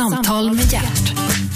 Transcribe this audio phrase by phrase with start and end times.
[0.00, 1.49] Samtal med hjärt.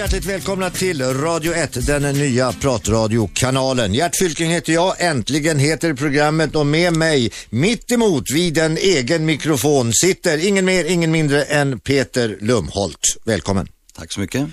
[0.00, 3.94] Hjärtligt välkomna till Radio 1, den nya pratradiokanalen.
[3.94, 9.24] Gert Fylking heter jag, äntligen heter programmet och med mig mitt emot vid en egen
[9.24, 13.00] mikrofon sitter ingen mer, ingen mindre än Peter Lumholt.
[13.24, 13.68] Välkommen.
[13.94, 14.48] Tack så mycket.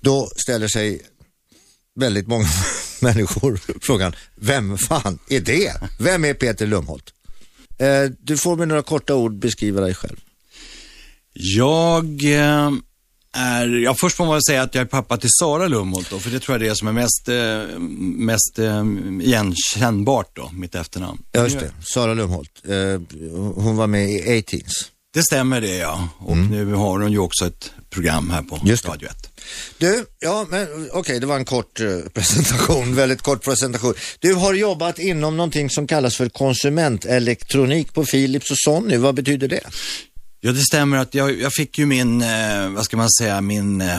[0.00, 1.00] Då ställer sig
[1.94, 2.48] väldigt många
[3.00, 5.72] människor frågan, vem fan är det?
[5.98, 7.04] Vem är Peter Lumholt?
[7.78, 10.16] Eh, du får med några korta ord beskriva dig själv.
[11.32, 12.70] Jag eh,
[13.34, 16.18] är, ja först får man väl säga att jag är pappa till Sara Lumholt då,
[16.18, 17.78] för det tror jag är det som är mest, eh,
[18.18, 18.84] mest eh,
[19.28, 21.18] igenkännbart då, mitt efternamn.
[21.32, 21.70] Ja, just det.
[21.94, 22.50] Sara Lumholt.
[22.68, 22.74] Eh,
[23.54, 24.90] hon var med i A-Teens.
[25.14, 28.66] Det stämmer det ja, och nu har hon ju också ett program här på Mm.
[28.66, 28.88] Just.
[28.88, 29.30] Radio 1.
[29.78, 33.94] Du, ja men okej, det var en kort eh, presentation, väldigt kort presentation.
[34.18, 38.96] Du har jobbat inom någonting som kallas för konsumentelektronik på Philips och Sony.
[38.96, 39.60] Vad betyder det?
[40.46, 43.80] Ja, det stämmer att jag, jag fick ju min, eh, vad ska man säga, min
[43.80, 43.96] eh,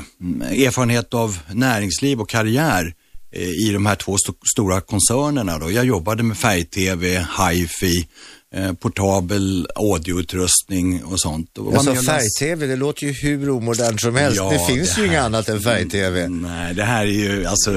[0.52, 2.94] erfarenhet av näringsliv och karriär
[3.32, 5.60] eh, i de här två st stora koncernerna.
[5.60, 5.72] Då.
[5.72, 8.08] Jag jobbade med färg-tv, hifi,
[8.56, 11.58] eh, portabel audioutrustning och sånt.
[11.58, 14.38] Och Alltså färg-tv, det låter ju hur omodernt som helst.
[14.38, 16.28] Ja, det finns det ju inget här- annat än färg-tv.
[16.28, 17.72] Nej, det här är ju alltså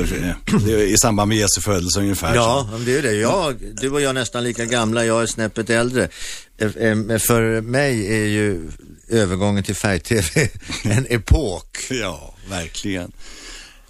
[0.66, 2.34] det är i samband med Jesu födelse ungefär.
[2.34, 3.12] Ja, det är det.
[3.14, 6.08] Jag, du och jag är nästan lika gamla, jag är snäppet äldre.
[6.58, 8.70] Eh, eh, För mig är ju
[9.08, 10.48] övergången till färg-tv
[10.84, 11.78] en epok.
[11.90, 13.12] Ja, verkligen.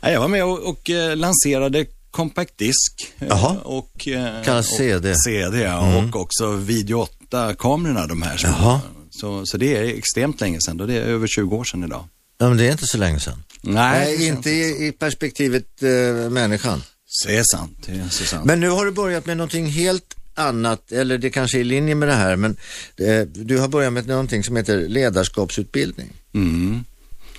[0.01, 1.87] Jag var med och, och lanserade
[2.19, 3.13] Compact Disc.
[3.19, 3.57] eh, Jaha.
[3.65, 5.15] Och, eh, Kallas CD.
[5.15, 5.97] CD, ja.
[5.99, 8.37] Och också Video 8-kamerorna, de här.
[8.37, 8.81] Som, Jaha.
[9.11, 12.05] Så, så det är extremt länge sedan, och det är över 20 år sedan idag.
[12.39, 13.43] Ja, men det är inte så länge sedan.
[13.63, 13.75] Nej,
[14.17, 16.83] Nej, inte i, i perspektivet eh, människan.
[17.27, 18.45] Det är sant, det är så sant.
[18.45, 21.95] Men nu har du börjat med någonting helt annat, eller det kanske är i linje
[21.95, 22.57] med det här, men
[22.97, 26.13] eh, du har börjat med någonting som heter ledarskapsutbildning.
[26.35, 26.85] Mm.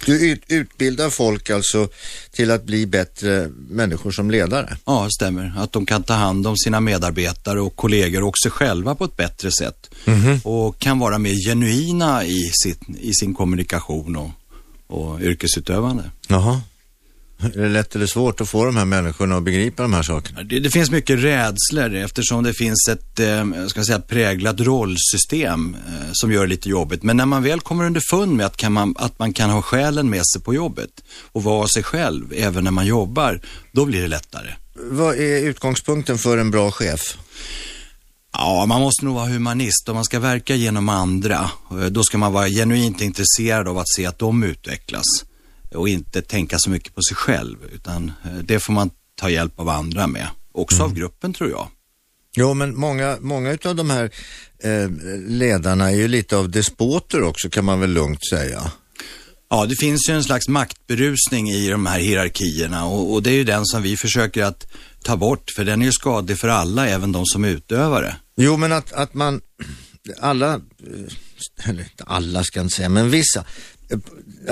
[0.05, 1.89] Du ut, utbildar folk alltså
[2.31, 4.77] till att bli bättre människor som ledare.
[4.85, 5.53] Ja, det stämmer.
[5.57, 9.17] Att de kan ta hand om sina medarbetare och kollegor och sig själva på ett
[9.17, 9.89] bättre sätt.
[10.05, 10.39] Mhm.
[10.43, 14.29] Och kan vara mer genuina i, sitt, i sin kommunikation och,
[14.87, 16.03] och yrkesutövande.
[16.27, 16.61] Jaha.
[17.41, 20.43] Är det lätt eller svårt att få de här människorna att begripa de här sakerna?
[20.43, 25.75] Det, det finns mycket rädslor eftersom det finns ett eh, jag ska säga, präglat rollsystem
[25.87, 27.03] eh, som gör det lite jobbigt.
[27.03, 30.23] Men när man väl kommer underfund med att, man, att man kan ha själen med
[30.33, 30.89] sig på jobbet
[31.31, 34.49] och vara sig själv även när man jobbar, då blir det lättare.
[34.75, 37.17] Vad är utgångspunkten för en bra chef?
[38.33, 39.89] Ja, man måste nog vara humanist.
[39.89, 43.89] Om man ska verka genom andra, eh, då ska man vara genuint intresserad av att
[43.95, 45.05] se att de utvecklas
[45.75, 49.59] och inte tänka så mycket på sig själv, utan eh, det får man ta hjälp
[49.59, 50.27] av andra med.
[50.51, 51.67] Också av gruppen tror jag.
[52.35, 54.11] Jo, men många, många av de här
[54.63, 54.89] eh,
[55.27, 58.71] ledarna är ju lite av despoter också kan man väl lugnt säga.
[59.49, 63.35] Ja, det finns ju en slags maktberusning i de här hierarkierna och, och det är
[63.35, 64.67] ju den som vi försöker att
[65.03, 68.15] ta bort, för den är ju skadlig för alla, även de som är utövare.
[68.37, 69.41] Jo, men att, att man,
[70.19, 73.45] alla, eh, eller inte alla ska jag inte säga, men vissa,
[73.89, 73.99] eh,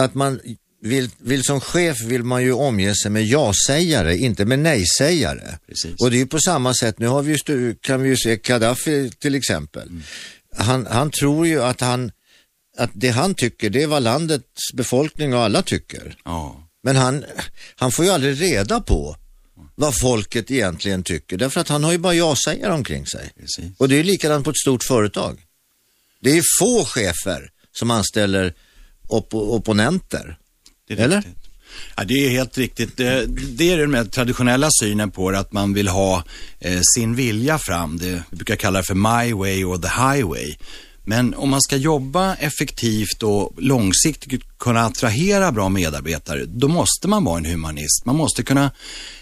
[0.04, 0.40] att man
[0.82, 5.58] vill, vill som chef vill man ju omge sig med ja-sägare, inte med nej-sägare.
[6.00, 8.36] Och det är ju på samma sätt, nu har vi ju kan vi ju se
[8.36, 9.90] Gaddafi till exempel.
[10.56, 12.12] Han, han tror ju att han,
[12.78, 16.16] att det han tycker, det är vad landets befolkning och alla tycker.
[16.26, 17.26] Ja, Men han,
[17.76, 19.16] han får ju aldrig reda på
[19.76, 23.32] vad folket egentligen tycker, därför att han har ju bara ja-sägare omkring sig.
[23.38, 23.78] precis.
[23.78, 25.42] Och det är likadant på ett stort företag.
[26.20, 28.54] Det är få chefer som anställer
[29.08, 30.38] op opponenter.
[30.90, 31.18] Eller?
[31.18, 31.48] Riktigt.
[31.96, 32.98] Ja, det är helt riktigt.
[32.98, 36.24] Det, är den mer traditionella synen på det, att man vill ha
[36.60, 37.98] eh, sin vilja fram.
[37.98, 40.56] Det, vi brukar kalla det för my way or the highway.
[41.04, 47.24] Men om man ska jobba effektivt och långsiktigt kunna attrahera bra medarbetare, då måste man
[47.24, 48.06] vara en humanist.
[48.06, 48.72] Man måste kunna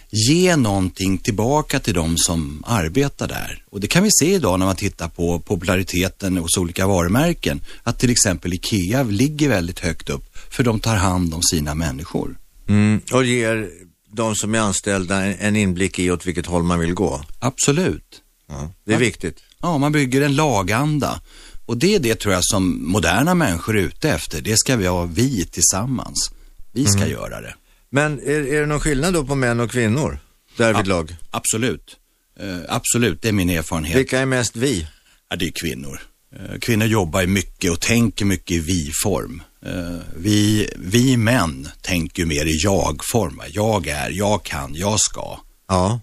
[0.10, 3.64] ge någonting tillbaka till de som arbetar där.
[3.70, 7.62] Och det kan vi se idag när man tittar på populariteten hos olika varumärken.
[7.84, 12.38] Att till exempel IKEA ligger väldigt högt upp för de tar hand om sina människor.
[12.68, 13.02] Mm.
[13.14, 13.70] Och ger
[14.12, 17.22] de som är anställda en, inblick i åt vilket håll man vill gå.
[17.40, 18.22] Absolut.
[18.48, 18.72] Ja.
[18.86, 19.38] Det är viktigt.
[19.62, 21.22] Ja, man bygger en laganda.
[21.66, 24.42] Och det är det tror jag som moderna människor är ute efter.
[24.42, 26.32] Det ska vi ha vi tillsammans.
[26.72, 27.56] Vi ska göra det.
[27.96, 30.20] Men är, är det någon skillnad då på män och kvinnor
[30.58, 31.16] därvidlag?
[31.32, 31.98] Absolut.
[32.40, 33.98] Eh, absolut, det är min erfarenhet.
[33.98, 34.88] Vilka är mest vi?
[35.30, 36.00] Ja, det är kvinnor.
[36.36, 39.44] Eh, Kvinnor jobbar ju mycket och tänker mycket i vi-form.
[39.66, 43.42] Eh, vi, vi män tänker mer i jag-form.
[43.52, 45.40] Jag är, jag kan, jag ska.
[45.68, 46.00] Ja,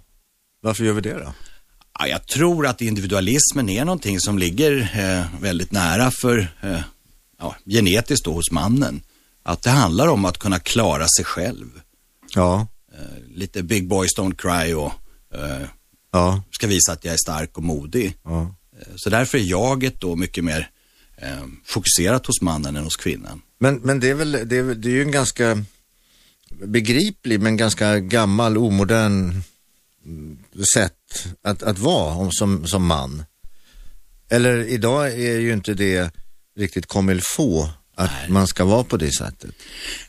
[0.63, 1.35] varför gör vi det då?
[1.99, 4.89] Ja, jag tror att individualismen är någonting som ligger
[5.41, 6.49] väldigt nära för
[7.39, 9.03] ja, genetiskt då hos mannen.
[9.43, 11.81] Att det handlar om att kunna klara sig själv.
[12.35, 12.67] Ja.
[12.93, 14.93] Eh, lite big boys don't cry och
[15.35, 15.67] eh,
[16.13, 16.43] ja.
[16.51, 18.17] ska visa att jag är stark och modig.
[18.25, 18.55] Ja.
[18.81, 20.71] Eh, så därför är jaget då mycket mer
[21.17, 23.43] eh, fokuserat hos mannen än hos kvinnan.
[23.59, 25.65] Men, men det, är väl, det, är, det är ju en ganska
[26.51, 29.43] begriplig men ganska gammal, omodern
[30.75, 33.25] sätt att, att vara som, som man.
[34.29, 36.15] Eller idag är ju inte det
[36.57, 37.71] riktigt comme få
[38.05, 38.31] att Nej.
[38.31, 39.51] man ska vara på det sättet.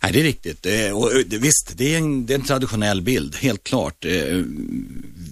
[0.03, 0.65] Nej, det är riktigt.
[0.65, 4.05] Eh, och visst, det är, en, det är en traditionell bild, helt klart.
[4.05, 4.43] Eh,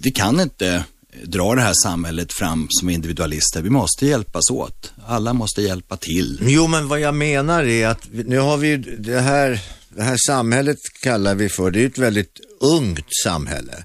[0.02, 0.84] vi kan inte
[1.22, 3.62] dra det här samhället fram som individualister.
[3.62, 4.92] Vi måste hjälpas åt.
[5.06, 6.38] Alla måste hjälpa till.
[6.42, 10.78] Jo, men vad jag menar är att nu har vi det här, det här samhället
[11.02, 13.84] kallar vi för, det är ett väldigt ungt samhälle.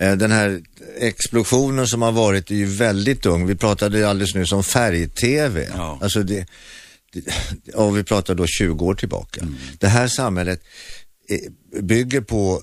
[0.00, 0.60] Eh, den här
[0.98, 3.46] explosionen som har varit är ju väldigt ung.
[3.46, 5.68] Vi pratade alldeles nyss om färg-tv.
[5.74, 5.98] Ja.
[6.02, 6.46] Alltså det,
[7.74, 9.40] och vi pratar då 20 år tillbaka.
[9.40, 9.54] Mm.
[9.78, 10.60] Det här samhället
[11.28, 12.62] eh, bygger på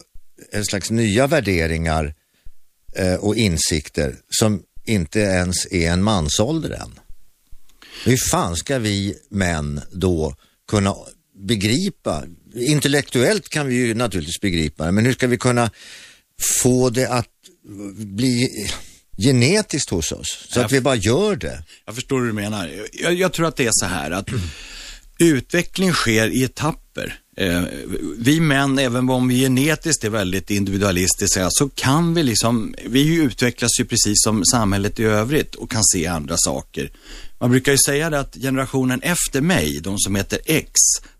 [0.51, 2.15] en slags nya värderingar
[2.95, 6.99] eh, och insikter som inte ens är en mansålder än.
[8.05, 10.35] Hur fan ska vi män då
[10.67, 10.95] kunna
[11.35, 12.23] begripa,
[12.55, 15.71] intellektuellt kan vi ju naturligtvis begripa det, men hur ska vi kunna
[16.61, 17.29] få det att
[17.95, 18.67] bli
[19.24, 21.63] genetiskt hos oss, så jag att vi bara gör det.
[21.86, 22.71] Jag förstår hur du menar.
[22.94, 24.30] Jag, jag tror att det är så här att
[25.19, 27.19] utveckling sker i etapper.
[27.38, 27.63] Eh,
[28.18, 33.80] vi män, även om vi genetiskt är väldigt individualistiska, så kan vi liksom, vi utvecklas
[33.80, 36.92] ju precis som samhället i övrigt och kan se andra saker.
[37.39, 40.71] Man brukar ju säga det att generationen efter mig, de som heter X,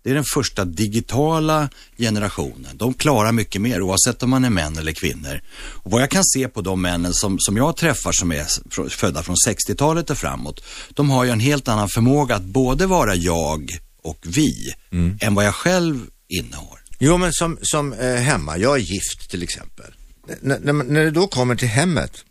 [0.02, 1.68] det är den första digitala
[1.98, 2.76] generationen.
[2.76, 5.40] De klarar mycket mer oavsett om man är män eller kvinnor.
[5.56, 8.46] Och vad jag kan se på de männen som, som jag träffar som är
[8.88, 10.64] födda från 60-talet och framåt,
[10.94, 13.68] de har ju en helt annan förmåga att både vara jag
[14.02, 15.18] och vi mm.
[15.20, 16.80] än vad jag själv innehar.
[16.98, 19.94] Jo, men som, som eh, hemma, jag är gift till exempel.
[20.42, 22.24] N när det då kommer till hemmet,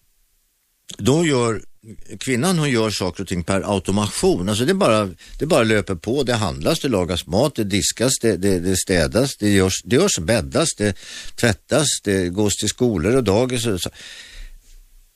[0.98, 1.62] då gör
[2.20, 4.50] kvinnan hon gör saker och ting per automation.
[4.50, 5.10] Alltså det bara,
[5.40, 9.38] det bara löper på, det handlas, det lagas mat, det diskas, det, det, det städas,
[9.38, 10.98] det görs, det görs bäddas, det
[11.36, 13.90] tvättas, det gås till skolor och dagis och så.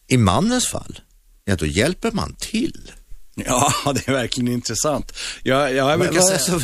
[0.07, 0.99] I mannens fall,
[1.45, 2.91] ja då hjälper man till.
[3.35, 5.13] Ja, det är verkligen intressant.
[5.43, 6.39] Jag, jag brukar säga...
[6.39, 6.59] Så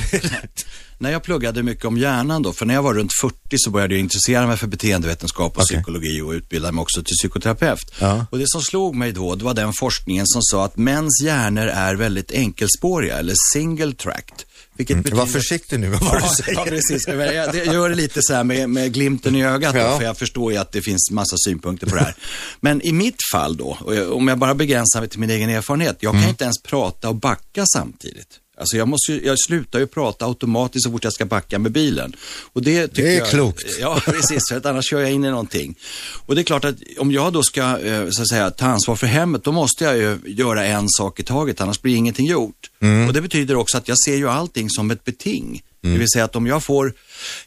[0.99, 3.93] när jag pluggade mycket om hjärnan då, för när jag var runt 40 så började
[3.93, 5.77] jag intressera mig för beteendevetenskap och okay.
[5.77, 7.91] psykologi och utbilda mig också till psykoterapeut.
[7.99, 8.25] Ja.
[8.31, 11.67] Och det som slog mig då, det var den forskningen som sa att mäns hjärnor
[11.67, 14.43] är väldigt enkelspåriga eller single tracked.
[14.79, 15.03] Vilket mm.
[15.03, 15.21] betyder...
[15.21, 16.59] Var försiktig nu med vad du säger.
[16.59, 17.07] Ja, precis.
[17.07, 19.91] Jag, gör det lite så här med, med glimten i ögat, ja.
[19.91, 22.15] då, för jag förstår ju att det finns massa synpunkter på det här.
[22.59, 23.77] Men i mitt fall då,
[24.11, 26.29] om jag bara begränsar mig till min egen erfarenhet, jag kan mm.
[26.29, 28.39] inte ens prata och backa samtidigt.
[28.59, 32.15] Alltså jag, måste, jag slutar ju prata automatiskt så fort jag ska backa med bilen.
[32.53, 33.65] Och det, tycker det är jag, klokt.
[33.79, 34.43] Ja, precis.
[34.49, 35.75] För att annars kör jag in i någonting.
[36.25, 38.95] Och det är klart att om jag då ska eh, så att säga, ta ansvar
[38.95, 42.69] för hemmet, då måste jag ju göra en sak i taget, annars blir ingenting gjort.
[42.81, 43.07] Mm.
[43.07, 45.61] Och det betyder också att jag ser ju allting som ett beting.
[45.83, 45.93] Mm.
[45.93, 46.93] Det vill säga att om jag får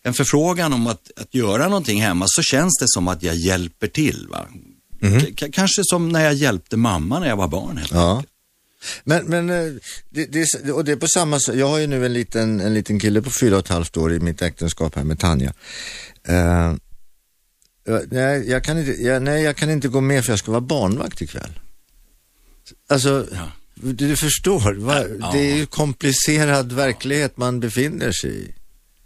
[0.02, 3.86] en förfrågan om att, att göra någonting hemma så känns det som att jag hjälper
[3.86, 4.26] till.
[4.30, 4.46] Va?
[5.02, 5.34] Mm.
[5.34, 7.76] Kanske som när jag hjälpte mamma när jag var barn.
[7.76, 8.22] Helt ja.
[9.04, 9.72] Men, men eh,
[10.10, 12.74] det, det, och det är på samma sätt, jag har ju nu en liten, en
[12.74, 15.52] liten kille på fyra och ett halvt år i mitt äktenskap här med Tanja.
[16.28, 16.74] Uh,
[18.10, 20.60] nej, jag kan inte, jag, nej, jag kan inte gå med för jag ska vara
[20.60, 21.60] barnvakt ikväll.
[22.88, 23.52] Alltså, ja.
[23.74, 25.04] du, du, förstår, va?
[25.20, 25.30] Ja.
[25.32, 28.54] det är ju komplicerad verklighet man befinner sig i.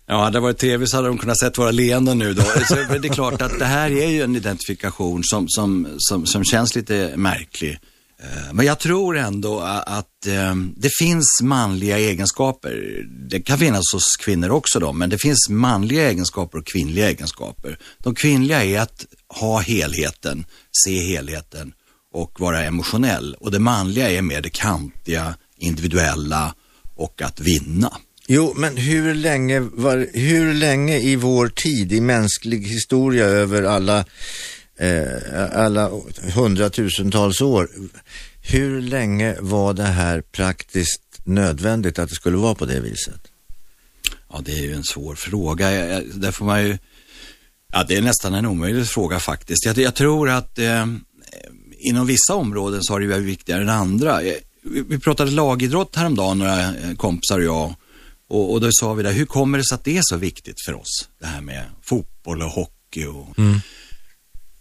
[0.08, 2.42] Ja, hade det varit tv så hade de kunnat sett våra leenden nu då.
[2.42, 6.44] Så det är klart att det här är ju en identifikation som, som, som, som
[6.44, 7.78] känns lite märklig.
[8.22, 13.04] Eh, men jag tror ändå att ehm, det finns manliga egenskaper.
[13.30, 17.78] Det kan finnas hos kvinnor också då, men det finns manliga egenskaper och kvinnliga egenskaper.
[17.98, 20.46] De kvinnliga är att ha helheten,
[20.84, 21.72] se helheten
[22.12, 23.36] och vara emotionell.
[23.40, 26.54] Och det manliga är mer det kantiga, individuella
[26.94, 27.92] och att vinna.
[28.28, 34.04] Jo, men hur länge, var, hur länge i vår tid, i mänsklig historia över alla
[34.78, 35.90] eh, alla
[36.34, 37.68] hundratusentals år.
[38.42, 43.20] Hur länge var det här praktiskt nödvändigt att det skulle vara på det viset?
[44.32, 45.70] Ja, det är ju en svår fråga.
[46.00, 46.78] Där får man ju,
[47.72, 49.64] ja, det är nästan en omöjlig fråga faktiskt.
[49.66, 50.86] Jag, jag tror att eh,
[51.78, 54.22] inom vissa områden så har det varit viktigare än andra.
[54.22, 54.34] Eh,
[54.88, 57.74] vi pratade lagidrott häromdagen, några kompisar och jag.
[58.28, 60.56] Och, och då sa vi där, hur kommer det sig att det är så viktigt
[60.66, 61.08] för oss?
[61.20, 63.60] Det här med fotboll och hockey och Mm.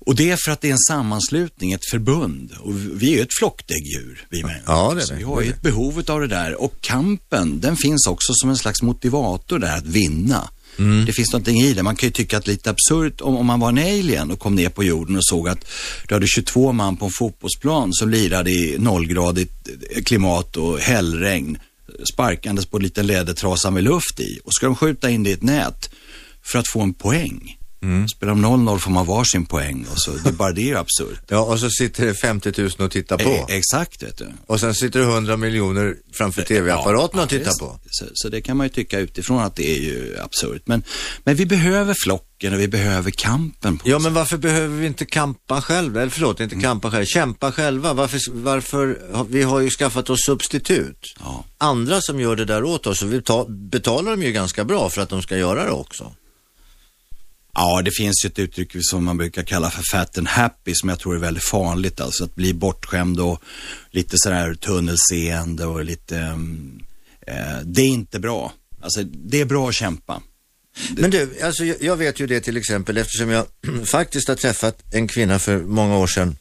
[0.06, 2.52] Och det är för att det är en sammanslutning, ett förbund.
[2.60, 4.64] Och vi är ju ett flockdäggdjur, vi människor.
[4.68, 5.18] Ja, det är Så vi.
[5.18, 6.62] vi har ju ett behov av det där.
[6.62, 10.50] Och kampen, den finns också som en slags motivator där att vinna.
[10.80, 11.06] Mm.
[11.06, 11.84] Det finns någonting i det.
[11.84, 14.32] Man kan ju tycka att det är lite absurt om, om man var en alien
[14.32, 15.66] och kom ner på jorden och såg att
[16.08, 19.70] du hade 22 man på en fotbollsplan som lirade i nollgradigt
[20.06, 21.58] klimat och hällregn
[22.14, 24.40] sparkandes på en liten lädertrasa med luft i.
[24.44, 25.90] Och ska de skjuta in det i ett nät
[26.44, 27.58] för att få en poäng.
[27.84, 28.08] Mm.
[28.08, 31.22] Spelar de 0-0 får man varsin poäng och så, det, bara det är absurt.
[31.28, 33.30] Ja, och så sitter det 50 000 och tittar på.
[33.30, 34.28] E- exakt, vet du.
[34.48, 37.80] Och sen sitter det 100 miljoner framför tv-apparaten Ja, och tittar på.
[37.90, 40.62] Så, så det kan man ju tycka utifrån att det är ju absurt.
[40.66, 40.84] Men,
[41.24, 43.78] men vi behöver flocken och vi behöver kampen.
[43.78, 46.02] På Ja, men varför behöver vi inte kampa själva?
[46.02, 47.94] Eller förlåt, inte kampa själva, kämpa själva.
[47.94, 51.16] Varför, varför, vi har ju skaffat oss substitut.
[51.20, 51.46] Ja.
[51.58, 54.90] Andra som gör det där åt oss och vi ta, betalar dem ju ganska bra
[54.90, 56.12] för att de ska göra det också.
[57.56, 60.90] Ja, det finns ju ett uttryck som man brukar kalla för fat and happy som
[60.90, 62.02] jag tror är väldigt farligt.
[62.02, 63.42] Alltså att bli bortskämd och
[63.92, 66.18] lite sådär tunnelseende och lite...
[66.18, 66.80] Mm,
[67.28, 68.54] eh, det är inte bra.
[68.82, 70.22] Alltså, det är bra att kämpa.
[70.98, 73.46] Men du, alltså jag, vet ju det till exempel eftersom jag
[73.86, 76.38] faktiskt har träffat en kvinna för många år sedan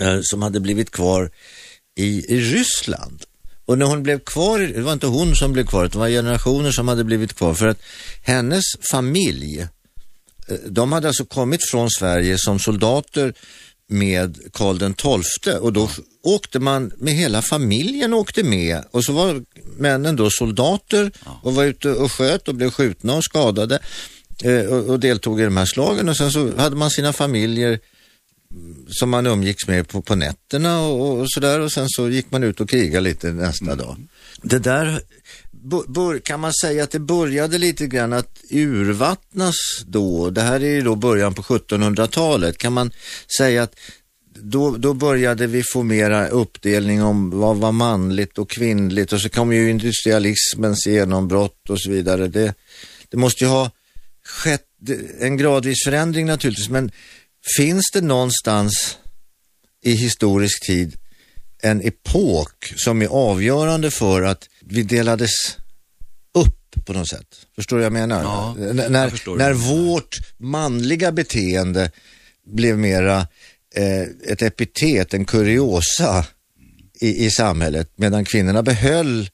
[0.00, 1.30] eh, som hade blivit kvar
[1.96, 3.22] i, i Ryssland.
[3.64, 6.70] Och när hon blev kvar, det var inte hon som blev kvar, det var generationer
[6.70, 7.82] som hade blivit kvar för att
[8.22, 9.66] hennes familj,
[10.68, 13.34] de hade alltså kommit från Sverige som soldater
[13.90, 15.90] med Karl den XII och då
[16.22, 19.42] åkte man med hela familjen åkte med och så var
[19.76, 23.78] männen då soldater och var ute och sköt och blev skjutna och skadade
[24.44, 27.78] eh, och, och deltog i de här slagen och sen så hade man sina familjer
[28.50, 32.30] mm, som man umgicks med på, på nätterna och, och sådär och sen så gick
[32.30, 33.96] man ut och krigade lite nästa dag.
[34.42, 35.00] Det där,
[36.24, 40.82] kan man säga att det började lite grann att urvattnas då, det här är ju
[40.82, 42.90] då början på 1700-talet, kan man
[43.38, 43.74] säga att
[44.42, 49.28] då, då började vi få mera uppdelning om vad var manligt och kvinnligt och så
[49.28, 52.28] kom ju industrialismens genombrott och så vidare.
[52.28, 52.54] Det,
[53.08, 53.70] det måste ju ha
[54.24, 54.66] skett
[55.20, 56.90] en gradvis förändring naturligtvis, men
[57.56, 58.98] finns det någonstans
[59.82, 60.96] i historisk tid
[61.62, 65.30] en epok som är avgörande för att vi delades
[66.34, 67.26] upp på något sätt?
[67.54, 68.22] Förstår du vad jag menar?
[68.22, 71.90] Ja, N- jag när när vårt manliga beteende
[72.46, 73.26] blev mera
[73.74, 74.02] eh,
[74.32, 76.26] ett epitet, en kuriosa
[77.00, 79.30] i, i samhället, medan kvinnorna behöll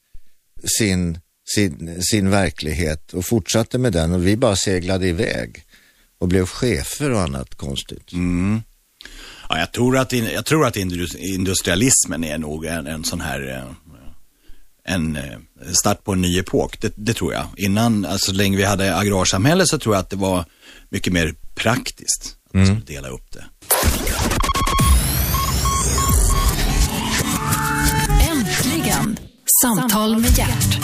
[0.77, 1.19] sin,
[1.55, 5.63] sin, sin verklighet och fortsatte med den och vi bara seglade iväg
[6.19, 8.13] och blev chefer och annat konstigt.
[8.13, 8.61] Mm.
[9.49, 13.49] Ja, jag, tror att, jag tror att indus- industrialismen är nog en, en sån här
[13.49, 13.63] eh,
[14.93, 15.23] en eh,
[15.73, 16.81] start på en ny epok.
[16.81, 17.47] Det, det tror jag.
[17.57, 20.45] Innan, alltså så länge vi hade agrarsamhälle så tror jag att det var
[20.89, 23.43] mycket mer praktiskt att man skulle dela upp det.
[28.31, 29.17] Äntligen!
[29.63, 30.79] Samtal med hjärt.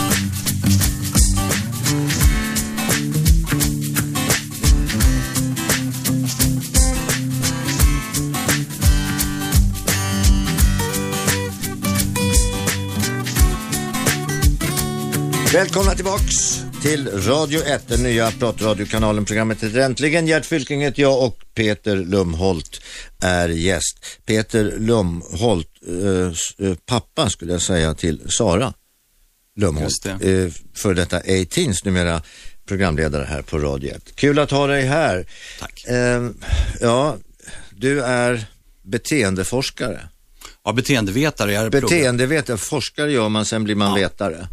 [15.53, 19.25] Välkomna tillbaks till Radio 1, den nya pratradiokanalen.
[19.25, 20.27] Programmet heter Äntligen.
[20.27, 22.81] Gert Fylking heter jag och Peter Lumholt
[23.21, 24.05] är gäst.
[24.25, 28.73] Peter Lumholt, eh, eh, pappa skulle jag säga till Sara
[29.55, 30.03] Lumholt.
[30.03, 30.43] Det.
[30.43, 32.21] Eh, för detta 18 numera
[32.67, 34.15] programledare här på Radio 1.
[34.15, 35.25] Kul att ha dig här.
[35.59, 35.85] Tack.
[35.87, 36.29] Eh,
[36.81, 37.17] ja,
[37.71, 38.45] du är
[38.83, 39.99] beteendeforskare.
[40.63, 41.53] Ja, beteendevetare.
[41.53, 44.47] Jag pluggat- Beteendevetare, forskare gör man, sen blir man vetare.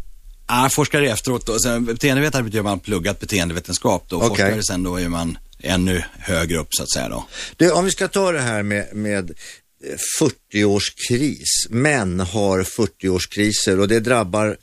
[0.53, 1.59] Ah, forskare efteråt då.
[1.59, 4.15] Sen, beteendevetare betyder man pluggat beteendevetenskap då.
[4.15, 4.27] Okej.
[4.29, 7.25] Forskare sen då är man ännu högre upp så att säga då.
[7.55, 11.69] Du, om vi ska ta det här med, med eh, 40-årskris.
[11.69, 14.57] Män har 40-årskriser och det drabbar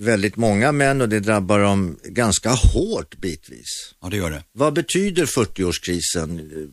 [0.00, 3.94] väldigt många män och det drabbar dem ganska hårt bitvis.
[4.02, 4.42] Ja, det gör det.
[4.52, 6.70] Vad betyder 40-årskrisen?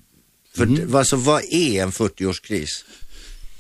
[0.56, 2.70] För, alltså, vad är en 40-årskris?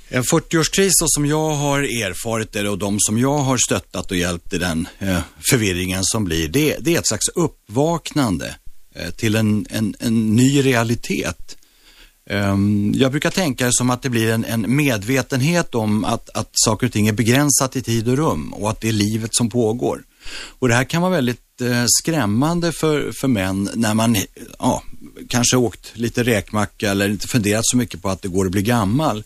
[0.07, 4.53] En 40-årskris som jag har erfarit det och de som jag har stöttat och hjälpt
[4.53, 5.19] i den eh,
[5.49, 8.55] förvirringen som blir, det, det är ett slags uppvaknande
[8.95, 11.57] eh, till en, en, en ny realitet.
[12.29, 16.49] Ehm, jag brukar tänka det som att det blir en, en medvetenhet om att, att
[16.51, 19.49] saker och ting är begränsat i tid och rum och att det är livet som
[19.49, 20.03] pågår.
[20.59, 24.17] Och det här kan vara väldigt eh, skrämmande för, för män när man
[24.59, 24.83] ja,
[25.29, 28.61] kanske åkt lite räkmacka eller inte funderat så mycket på att det går att bli
[28.61, 29.23] gammal.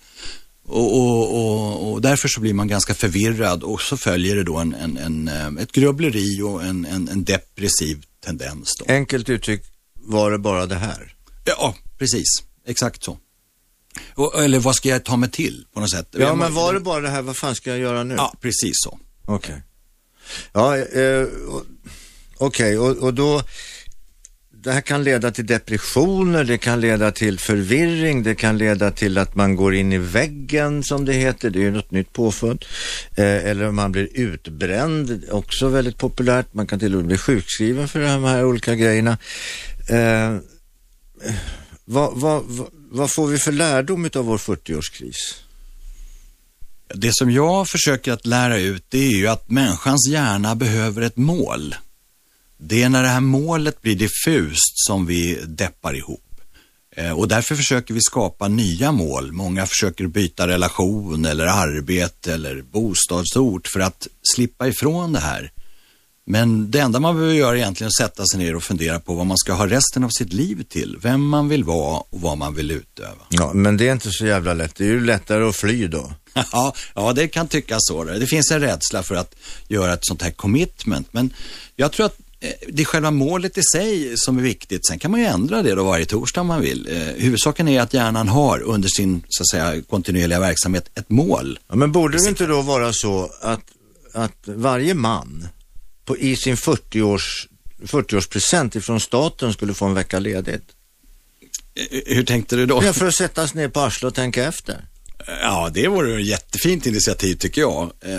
[0.70, 4.58] Och, och, och, och, därför så blir man ganska förvirrad och så följer det då
[4.58, 8.76] en, en, en eh, ett grubbleri och en, en, depressiv tendens.
[8.80, 8.94] Då.
[8.94, 11.16] Enkelt uttryckt var det bara det här?
[11.46, 12.28] Ja, precis.
[12.66, 13.18] Exakt så.
[14.16, 16.08] Och, eller vad ska jag ta mig till på något sätt?
[16.12, 18.16] Ja, men var det bara det här, vad fan ska jag göra nu?
[18.16, 19.00] Ja, precis så.
[19.26, 19.36] Okej.
[19.36, 19.62] Okay.
[20.54, 21.28] Ja, eh,
[22.38, 22.78] okej, okay.
[22.78, 23.44] och, och då
[24.64, 29.18] det här kan leda till depressioner, det kan leda till förvirring, det kan leda till
[29.18, 32.66] att man går in i väggen som det heter, det är ju något nytt påfund.
[33.16, 36.54] Eh, eller man blir utbränd, också väldigt populärt.
[36.54, 39.18] Man kan till och med bli sjukskriven för de här olika grejerna.
[39.90, 40.38] Eh,
[41.86, 42.44] vad, vad,
[42.92, 45.44] vad, får vi för lärdom av vår 40-årskris?
[46.94, 51.18] Det som jag försöker att lära ut det är ju att människans hjärna behöver ett
[51.18, 51.76] mål.
[52.62, 56.42] Det är när det här målet blir diffust som vi deppar ihop.
[56.96, 59.32] Eh, och därför försöker vi skapa nya mål.
[59.32, 65.52] Många försöker byta relation eller arbete eller bostadsort för att slippa ifrån det här.
[66.26, 69.14] Men det enda man behöver göra är egentligen att sätta sig ner och fundera på
[69.14, 70.98] vad man ska ha resten av sitt liv till.
[71.02, 73.22] Vem man vill vara och vad man vill utöva.
[73.30, 74.76] Ja, men det är inte så jävla lätt.
[74.76, 76.14] Det är ju lättare att fly då.
[76.52, 78.04] ja, ja, det kan tyckas så.
[78.04, 79.36] Det finns en rädsla för att
[79.68, 81.08] göra ett sånt här commitment.
[81.12, 81.34] Men
[81.76, 82.18] jag tror att
[82.68, 84.88] det är själva målet i sig som är viktigt.
[84.88, 86.88] Sen kan man ju ändra det då varje torsdag om man vill.
[86.92, 91.60] Eh, huvudsaken är att hjärnan har under sin så att säga, kontinuerliga verksamhet ett mål.
[91.68, 93.64] Ja, men borde det inte då vara så att,
[94.14, 95.48] att varje man
[96.06, 97.48] på, i sin 40-års
[97.82, 100.64] 40-årspresent ifrån staten skulle få en vecka ledigt?
[101.76, 102.84] Eh, hur tänkte du då?
[102.84, 104.86] Ja, för att sätta sig ner på arslet och tänka efter.
[105.28, 107.92] Ja, det vore ett jättefint initiativ tycker jag.
[108.02, 108.12] Eh,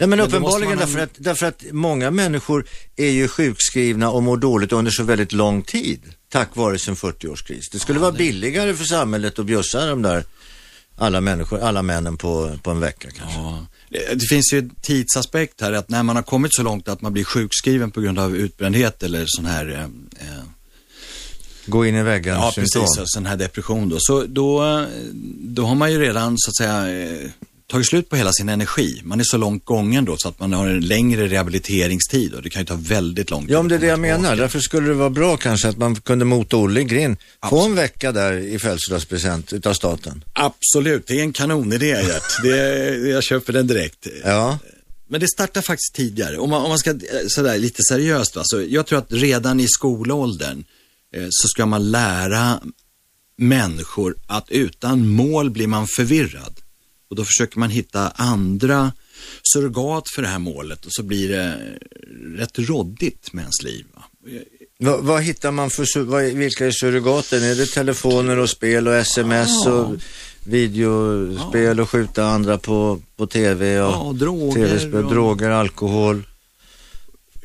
[0.00, 0.78] ja, men uppenbarligen man...
[0.78, 5.32] därför, att, därför att många människor är ju sjukskrivna och mår dåligt under så väldigt
[5.32, 7.62] lång tid tack vare sin 40-årskris.
[7.72, 8.18] Det skulle ja, vara det...
[8.18, 10.24] billigare för samhället att bjussa de där
[10.96, 13.38] alla människor, alla männen på, på en vecka kanske.
[13.38, 13.66] Ja.
[14.14, 17.12] Det finns ju en tidsaspekt här att när man har kommit så långt att man
[17.12, 19.82] blir sjukskriven på grund av utbrändhet eller sån här eh,
[20.28, 20.41] eh
[21.66, 22.82] Gå in i väggen Ja, symptom.
[22.82, 23.02] precis.
[23.06, 23.96] Sån här depression då.
[24.00, 24.84] Så då,
[25.40, 27.28] då har man ju redan så att säga eh,
[27.70, 29.00] tagit slut på hela sin energi.
[29.04, 32.50] Man är så långt gången då så att man har en längre rehabiliteringstid och det
[32.50, 33.54] kan ju ta väldigt lång tid.
[33.54, 34.36] Ja, om det är det jag menar.
[34.36, 37.16] Därför skulle det vara bra kanske att man kunde mota Olle i grind.
[37.50, 40.24] Få en vecka där i födelsedagspresent utav staten.
[40.32, 42.42] Absolut, det är en kanonidé Gert.
[42.42, 42.56] det,
[43.08, 44.06] jag köper den direkt.
[44.24, 44.58] Ja.
[45.08, 46.38] Men det startar faktiskt tidigare.
[46.38, 46.96] Om man, om man ska, eh,
[47.28, 50.64] sådär lite seriöst, alltså, jag tror att redan i skolåldern
[51.30, 52.60] så ska man lära
[53.36, 56.60] människor att utan mål blir man förvirrad.
[57.10, 58.92] Och då försöker man hitta andra
[59.42, 61.58] surrogat för det här målet och så blir det
[62.36, 63.86] rätt råddigt med ens liv.
[64.78, 67.42] Vad, vad hittar man för, vad, vilka är surrogaten?
[67.42, 69.72] Är det telefoner och spel och sms ja.
[69.72, 69.96] och
[70.44, 71.82] videospel ja.
[71.82, 75.10] och skjuta andra på, på tv och ja, droger, och...
[75.10, 76.22] droger, alkohol?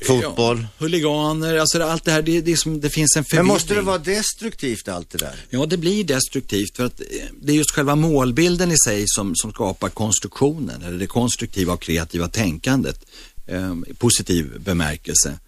[0.06, 0.60] Fotboll.
[0.62, 3.48] Ja, huliganer, alltså allt det här, det, det, som, det finns en förvirring.
[3.48, 5.36] Men måste det vara destruktivt allt det där?
[5.50, 7.06] Ja, det blir destruktivt för att eh,
[7.42, 11.82] det är just själva målbilden i sig som, som skapar konstruktionen, eller det konstruktiva och
[11.82, 13.06] kreativa tänkandet,
[13.48, 15.40] eh, positiv bemärkelse.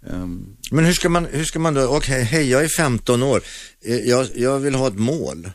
[0.00, 3.22] Um, Men hur ska man, hur ska man då, okej, okay, hej, jag är 15
[3.22, 3.42] år,
[3.84, 5.50] eh, jag, jag vill ha ett mål.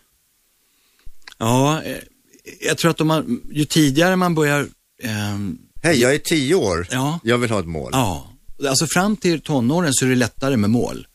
[1.38, 1.98] Ja, eh,
[2.62, 4.68] jag tror att man, ju tidigare man börjar
[5.04, 5.38] eh,
[5.84, 6.88] Hej, jag är 10 år.
[6.92, 7.20] Ja.
[7.24, 7.90] Jag vill ha ett mål.
[7.94, 8.31] Ja,
[8.68, 11.08] Alltså fram till tonåren så är det lättare med mål.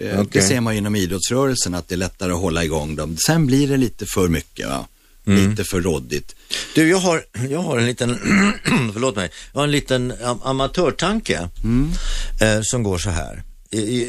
[0.00, 0.40] Eh, okay.
[0.40, 3.16] Det ser man ju inom idrottsrörelsen att det är lättare att hålla igång dem.
[3.26, 4.86] Sen blir det lite för mycket, va?
[5.26, 5.50] Mm.
[5.50, 6.36] lite för råddigt.
[6.74, 8.18] Du, jag har, jag har en liten,
[8.92, 10.12] förlåt mig, jag har en liten
[10.42, 11.90] amatörtanke mm.
[12.40, 13.42] eh, som går så här.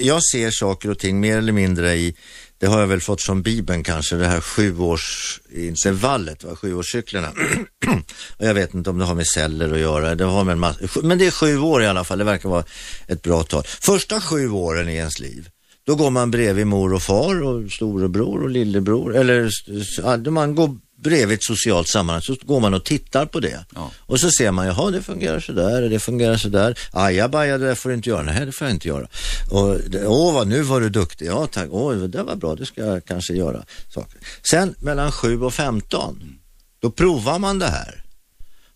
[0.02, 2.16] Jag ser saker och ting mer eller mindre i
[2.64, 6.56] det har jag väl fått från Bibeln kanske, det här sjuårsintervallet, va?
[6.56, 7.28] sjuårscyklerna.
[8.38, 10.80] och jag vet inte om det har med celler att göra, det har med massa,
[11.04, 12.64] men det är sju år i alla fall, det verkar vara
[13.08, 13.64] ett bra tal.
[13.64, 15.50] Första sju åren i ens liv,
[15.86, 21.38] då går man bredvid mor och far och storebror och lillebror, eller man går bredvid
[21.38, 23.66] ett socialt sammanhang så går man och tittar på det.
[23.76, 23.92] Ja.
[23.98, 26.80] Och så ser man, jaha det fungerar sådär, det fungerar sådär.
[26.92, 28.24] Ajabaja, det där får du inte göra.
[28.24, 29.08] Nej, det får jag inte göra.
[29.52, 31.26] Och, åh, vad, nu var du duktig.
[31.28, 31.68] Ja, tack.
[31.72, 33.66] Åh, det var bra, det ska jag kanske göra.
[33.94, 34.20] Saker.
[34.50, 36.40] Sen mellan 7 och 15,
[36.80, 38.04] då provar man det här.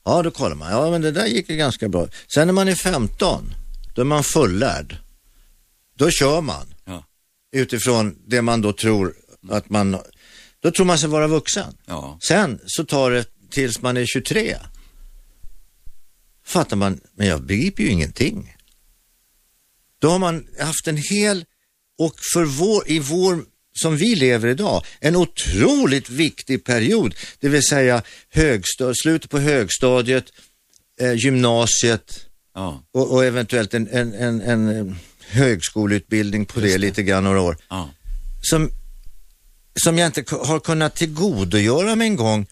[0.05, 0.71] Ja, då kollar man.
[0.71, 2.07] Ja, men det där gick ju ganska bra.
[2.33, 3.53] Sen när man är 15,
[3.95, 4.97] då är man fullärd.
[5.97, 6.73] Då kör man.
[6.85, 7.03] Ja.
[7.51, 9.13] Utifrån det man då tror
[9.49, 9.97] att man
[10.67, 11.73] då tror man sig vara vuxen.
[11.85, 12.19] Ja.
[12.27, 14.57] Sen så tar det tills man är 23.
[16.45, 18.55] Fattar man, men jag begriper ju ingenting.
[19.99, 21.45] Då har man haft en hel,
[21.99, 27.63] och för vår, i vår som vi lever idag, en otroligt viktig period, det vill
[27.63, 30.25] säga högstad, slutet på högstadiet,
[31.01, 32.25] eh, gymnasiet
[32.55, 32.83] Ja.
[32.91, 34.95] och, och eventuellt en, en, en, en
[35.27, 37.89] högskoleutbildning på det, lite grann några år, Ja.
[38.41, 38.71] som,
[39.77, 42.45] som jag inte har kunnat tillgodogöra mig en gång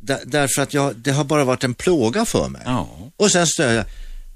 [0.00, 2.62] där, därför att jag, det har bara varit en plåga för mig.
[2.64, 2.88] Ja.
[3.16, 3.84] Och sen står jag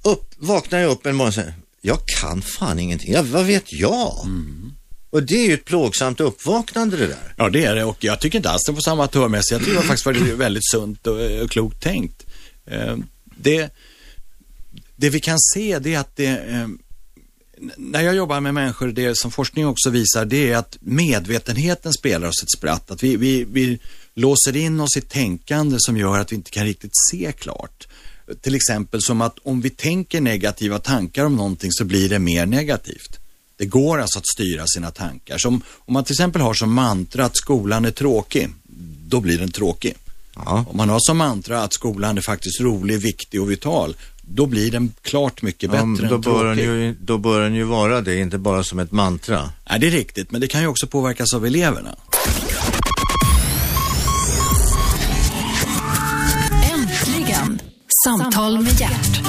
[0.05, 3.73] upp, vaknar jag upp en morgon och säger, jag kan fan ingenting, ja, vad vet
[3.73, 4.21] jag?
[4.25, 4.73] Mm.
[5.11, 7.35] Och det är ju ett plågsamt uppvaknande det där.
[7.37, 9.53] Ja, det är det och jag tycker inte alls det på samma amatörmässigt.
[9.53, 12.27] Jag tycker det faktiskt var väldigt sunt och, eh, och klokt tänkt.
[12.67, 12.97] Eh,
[13.37, 13.75] Det,
[14.97, 16.69] det vi kan se det är att det, eh,
[17.77, 22.29] när jag jobbar med människor, det som forskning också visar, det är att medvetenheten spelar
[22.29, 22.91] oss ett spratt.
[22.91, 23.79] Att vi, vi, vi
[24.15, 27.89] låser in oss i tänkande som gör att vi inte kan riktigt se klart.
[28.41, 32.47] Till exempel som att om vi tänker negativa tankar om någonting så blir det mer
[32.47, 33.19] negativt.
[33.57, 35.39] Det går alltså att styra sina tankar.
[35.39, 38.49] Som, om man till exempel har som mantra att skolan är tråkig,
[39.07, 39.95] då blir den tråkig.
[40.35, 40.65] Ja.
[40.69, 43.97] Om man har som mantra att skolan är faktiskt rolig, viktig och vital,
[44.33, 46.65] då blir den klart mycket bättre Ja, då, än bör den tråkig.
[46.65, 49.51] ju, då bör den ju vara det, inte bara som ett mantra.
[49.71, 51.97] Nej, det är riktigt, men det kan ju också påverkas av eleverna.
[56.73, 57.61] Äntligen!
[58.05, 59.21] Samtal med hjärt.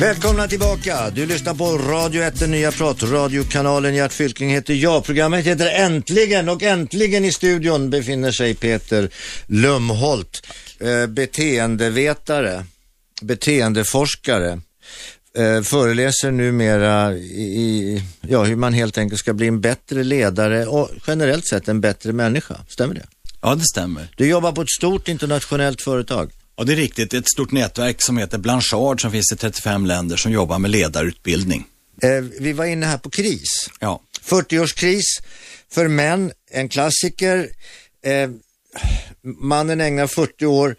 [0.00, 1.10] Välkomna tillbaka!
[1.10, 3.94] Du lyssnar på Radio 1, den nya pratradiokanalen.
[3.94, 5.04] Gert Fylking heter jag.
[5.04, 9.10] Programmet heter Äntligen och äntligen i studion befinner sig Peter
[9.46, 10.46] Lumholt,
[10.80, 12.64] eh, beteendevetare,
[13.22, 14.60] beteendeforskare.
[15.36, 20.66] Eh, föreläser numera i, i ja, hur man helt enkelt ska bli en bättre ledare
[20.66, 22.56] och generellt sett en bättre människa.
[22.68, 23.06] Stämmer det?
[23.40, 24.08] Ja, det stämmer.
[24.16, 26.30] Du jobbar på ett stort internationellt företag.
[26.58, 27.14] Ja, det är riktigt.
[27.14, 31.64] Ett stort nätverk som heter Blanchard som finns i 35 länder som jobbar med ledarutbildning.
[32.02, 33.70] Eh, vi var inne här på kris.
[33.80, 35.02] Ja, 40-årskris
[35.70, 37.50] för män, en klassiker.
[38.04, 38.30] Eh,
[39.22, 40.76] mannen ägnar 40 år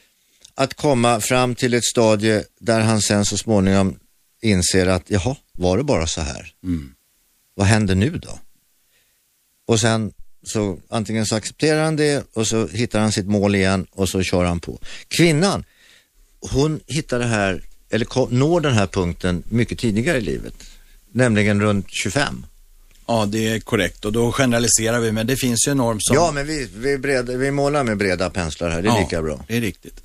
[0.55, 3.99] att komma fram till ett stadie där han sen så småningom
[4.41, 6.53] inser att jaha, var det bara så här?
[6.63, 6.93] Mm.
[7.55, 8.39] Vad händer nu då?
[9.67, 10.11] Och sen
[10.43, 14.21] så antingen så accepterar han det och så hittar han sitt mål igen och så
[14.23, 14.79] kör han på.
[15.07, 15.63] Kvinnan,
[16.51, 20.53] hon hittar det här, eller når den här punkten mycket tidigare i livet,
[21.11, 22.45] nämligen runt 25.
[23.07, 26.15] ja det är korrekt och då generaliserar vi, men det finns ju en norm som...
[26.15, 29.21] Ja, men vi, vi, breda, vi målar med breda penslar här, det är Ja, lika
[29.21, 29.45] bra.
[29.47, 30.01] det är riktigt.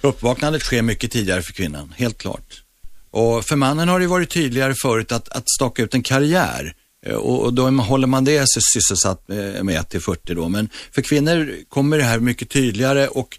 [0.00, 2.62] Uppvaknandet sker mycket tidigare för kvinnan, helt klart.
[3.10, 6.74] Och för mannen har det varit tydligare förut att, att staka ut en karriär.
[7.06, 10.48] Eh, Och, då håller man det sig sysselsatt med, med till 40 då.
[10.48, 13.38] Men för kvinnor kommer det här mycket tydligare och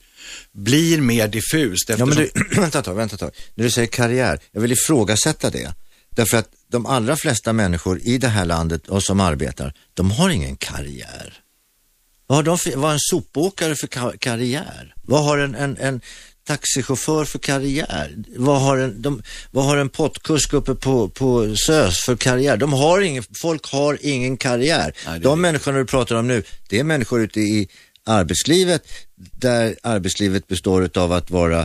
[0.51, 1.89] blir mer diffust.
[1.89, 2.09] Ja, Eftersom...
[2.09, 3.31] men du, vänta ett tag, vänta ett tag.
[3.55, 5.73] När du säger karriär, jag vill ifrågasätta det.
[6.09, 10.29] Därför att de allra flesta människor i det här landet och som arbetar, de har
[10.29, 11.33] ingen karriär.
[12.27, 14.93] Vad har de för, vad har en sopåkare för ka- karriär?
[15.03, 16.01] Vad har en, en, en
[16.47, 18.15] taxichaufför för karriär?
[18.35, 22.57] Vad har en, de, vad har en pottkusk uppe på, på SÖS för karriär?
[22.57, 24.93] De har ingen, folk har ingen karriär.
[25.07, 27.67] Nej, de människorna du pratar om nu, det är människor ute i
[28.03, 28.83] arbetslivet
[29.39, 31.61] där arbetslivet består av att vara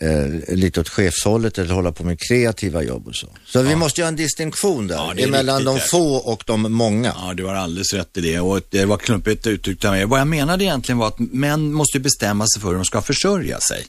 [0.00, 3.26] eh, lite åt chefshållet eller hålla på med kreativa jobb och så.
[3.46, 5.78] Så vi måste göra en distinktion där Ja, riktigt, de ja.
[5.78, 7.14] få och de många.
[7.16, 10.04] Ja, du har alldeles rätt i det och det var klumpigt uttryckt av mig.
[10.04, 13.60] Vad jag menade egentligen var att män måste bestämma sig för hur de ska försörja
[13.60, 13.86] sig.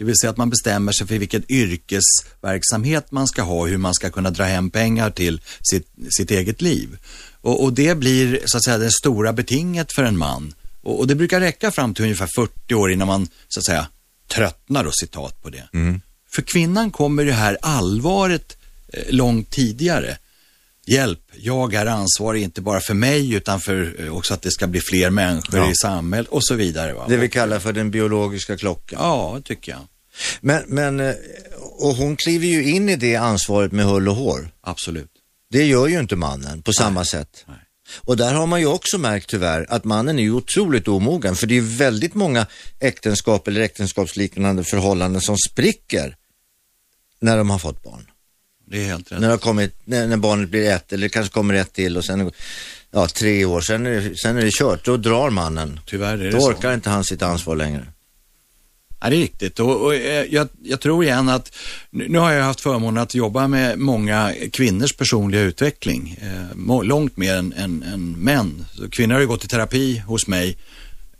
[0.00, 3.78] Det vill säga att man bestämmer sig för vilken yrkesverksamhet man ska ha och hur
[3.78, 6.98] man ska kunna dra hem pengar till sitt, sitt eget liv.
[7.40, 10.54] Och, och det blir så att säga det stora betinget för en man.
[10.82, 13.86] Och, och det brukar räcka fram till ungefär 40 år innan man så att säga
[14.28, 15.68] tröttnar och citat på det.
[16.34, 18.56] För kvinnan kommer det här allvaret
[18.92, 20.16] eh, långt tidigare.
[20.90, 24.66] Hjälp, jag är ansvarig inte bara för mig utan för eh, också att det ska
[24.66, 25.70] bli fler människor Ja.
[25.70, 26.92] i samhället och så vidare.
[26.92, 27.06] Va?
[27.08, 28.98] Det vi kallar för den biologiska klockan.
[29.02, 29.80] Ja, tycker jag.
[30.40, 31.14] Men, men, eh,
[31.78, 34.50] och hon kliver ju in i det ansvaret med hull och hår.
[34.60, 35.10] Absolut.
[35.50, 37.44] Det gör ju inte mannen på samma sätt.
[37.48, 37.56] Nej.
[38.00, 41.36] Och där har man ju också märkt tyvärr att mannen är ju otroligt omogen.
[41.36, 42.46] För det är ju väldigt många
[42.80, 46.16] äktenskap eller äktenskapsliknande förhållanden som spricker
[47.20, 48.06] när de har fått barn.
[48.70, 49.20] Det är helt rätt.
[49.20, 52.04] När, det har kommit, när, när barnet blir ett eller kanske kommer ett till och
[52.04, 52.32] sen
[52.90, 54.84] ja, tre år, sen är, det, sen är det kört.
[54.84, 55.80] Då drar mannen.
[55.86, 56.50] Tyvärr är det Då så.
[56.50, 57.86] orkar inte han sitt ansvar längre.
[59.00, 59.60] Ja, det är riktigt.
[59.60, 61.56] Och, och eh, jag, jag, tror igen att
[61.90, 66.18] nu, nu, har jag haft förmånen att jobba med många kvinnors personliga utveckling.
[66.22, 68.64] Eh, långt mer än, än, än män.
[68.74, 70.56] Så kvinnor har ju gått i terapi hos mig.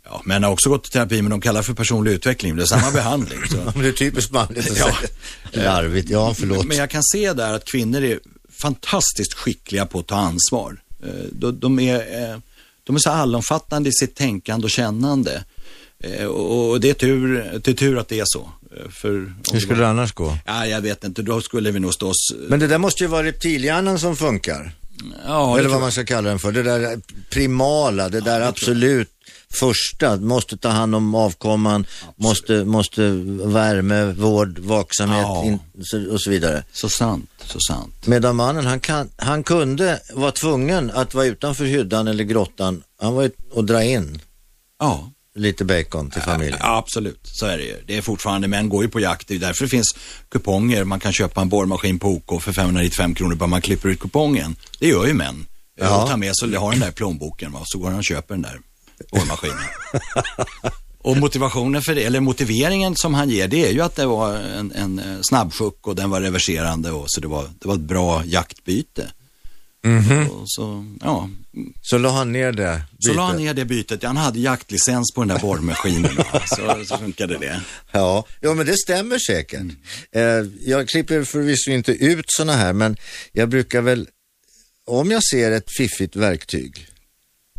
[0.03, 2.55] Ja, män har också gått i terapi, men de kallar det för personlig utveckling.
[2.55, 3.39] Det är samma behandling.
[3.51, 3.79] Så.
[3.79, 4.97] det är typiskt manligt att ja.
[5.51, 5.65] säga.
[5.65, 6.65] Larvigt, ja förlåt.
[6.65, 8.19] Men jag kan se där att kvinnor är
[8.61, 10.81] fantastiskt skickliga på att ta ansvar.
[11.03, 12.37] Eh, de, de är, eh,
[12.83, 15.43] de är så allomfattande i sitt tänkande och kännande.
[16.03, 18.49] Eh, och det är tur, det är tur att det är så.
[18.89, 20.37] För Hur skulle det, annars gå?
[20.45, 22.33] Ja, jag vet inte, då skulle vi nog stå oss...
[22.47, 24.71] Men det där måste ju vara reptilhjärnan som funkar.
[25.25, 26.51] Ja, Eller vad man ska kalla den för.
[26.51, 29.09] Det där primala, det där absolut
[29.51, 31.85] första, måste ta hand om avkomman,
[32.15, 33.01] måste, måste
[33.45, 35.43] värme, vård, vaksamhet ja.
[35.45, 35.59] in,
[36.11, 36.63] och så vidare.
[36.71, 38.07] Så sant, så sant.
[38.07, 43.13] Medan mannen, han, kan, han kunde vara tvungen att vara utanför hyddan eller grottan, han
[43.13, 44.21] var och dra in.
[44.79, 46.57] Ja lite bacon till familjen.
[46.59, 47.83] Ja, absolut, så är det ju.
[47.85, 49.27] Det är fortfarande, män går ju på jakt.
[49.27, 49.95] Det är därför det finns
[50.29, 50.83] kuponger.
[50.83, 54.55] Man kan köpa en borrmaskin på OK för 595 kronor bara man klipper ut kupongen.
[54.79, 55.45] Det gör ju män.
[55.79, 56.03] Ja.
[56.03, 57.61] Och tar med sig, har den där plånboken va?
[57.65, 58.59] så går han och köper den där
[59.11, 59.57] borrmaskinen.
[61.03, 64.33] och motivationen för det, eller motiveringen som han ger, det är ju att det var
[64.33, 68.25] en, en snabbsjuck och den var reverserande och så det var, det var ett bra
[68.25, 69.11] jaktbyte.
[69.83, 70.43] Mm -hmm.
[70.45, 71.29] så, ja.
[71.81, 72.97] så la han ner det bytet?
[72.99, 74.03] Så la han ner det bytet.
[74.03, 76.11] Han hade jaktlicens på den där borrmaskinen.
[76.45, 77.61] så, så funkade det.
[77.91, 79.59] Ja, ja, men det stämmer säkert.
[79.59, 79.75] Mm.
[80.11, 82.97] Eh, jag klipper förvisso inte ut sådana här, men
[83.31, 84.07] jag brukar väl,
[84.85, 86.87] om jag ser ett fiffigt verktyg,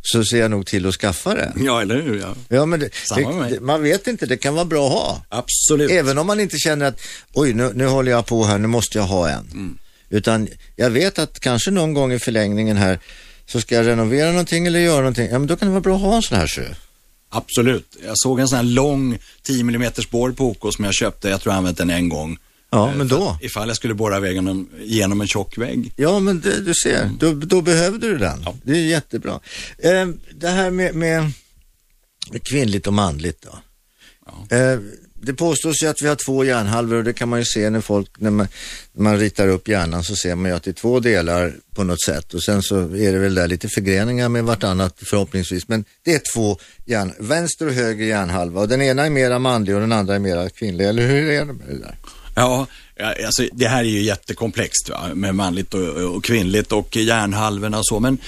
[0.03, 1.53] så ser jag nog till att skaffa det.
[1.57, 2.21] Ja, eller hur?
[2.21, 5.25] Ja, ja men det, det, man vet inte, det kan vara bra att ha.
[5.29, 5.91] Absolut.
[5.91, 7.01] Även om man inte känner att,
[7.33, 9.51] oj, nu, nu håller jag på här, nu måste jag ha en.
[9.53, 9.79] Mm.
[10.11, 12.99] Utan jag vet att kanske någon gång i förlängningen här
[13.47, 15.29] så ska jag renovera någonting eller göra någonting.
[15.31, 16.75] Ja, men då kan det vara bra att ha en sån här sjö.
[17.29, 17.97] Absolut.
[18.05, 21.29] Jag såg en sån här lång 10 mm borr på OK som jag köpte.
[21.29, 22.38] Jag tror jag använt den en gång.
[22.73, 23.39] Ja, eh, men då?
[23.41, 25.93] Ifall jag skulle borra vägen genom en tjock vägg.
[25.97, 27.17] Ja, men det, du ser, mm.
[27.21, 28.43] då, då behövde du den.
[28.45, 28.55] Ja.
[28.63, 29.41] Det är jättebra.
[29.79, 31.33] Eh, det här med, med
[32.43, 33.59] kvinnligt och manligt då.
[34.27, 34.57] Ja.
[34.57, 34.79] Eh,
[35.23, 37.81] det påstås ju att vi har två hjärnhalvor och det kan man ju se när
[37.81, 38.49] folk, när man,
[38.93, 41.85] när man ritar upp hjärnan så ser man ju att det är två delar på
[41.85, 45.69] något sätt och sen så är det väl där lite förgreningar med vartannat förhoppningsvis.
[45.69, 49.75] Men det är två hjärn, vänster och höger hjärnhalva och den ena är mera manlig
[49.75, 51.97] och den andra är mera kvinnlig, eller hur är det med det där?
[52.35, 52.66] Ja,
[53.27, 55.09] alltså det här är ju jättekomplext va?
[55.14, 58.01] med manligt och, och kvinnligt och hjärnhalvorna och så.
[58.01, 58.18] Men,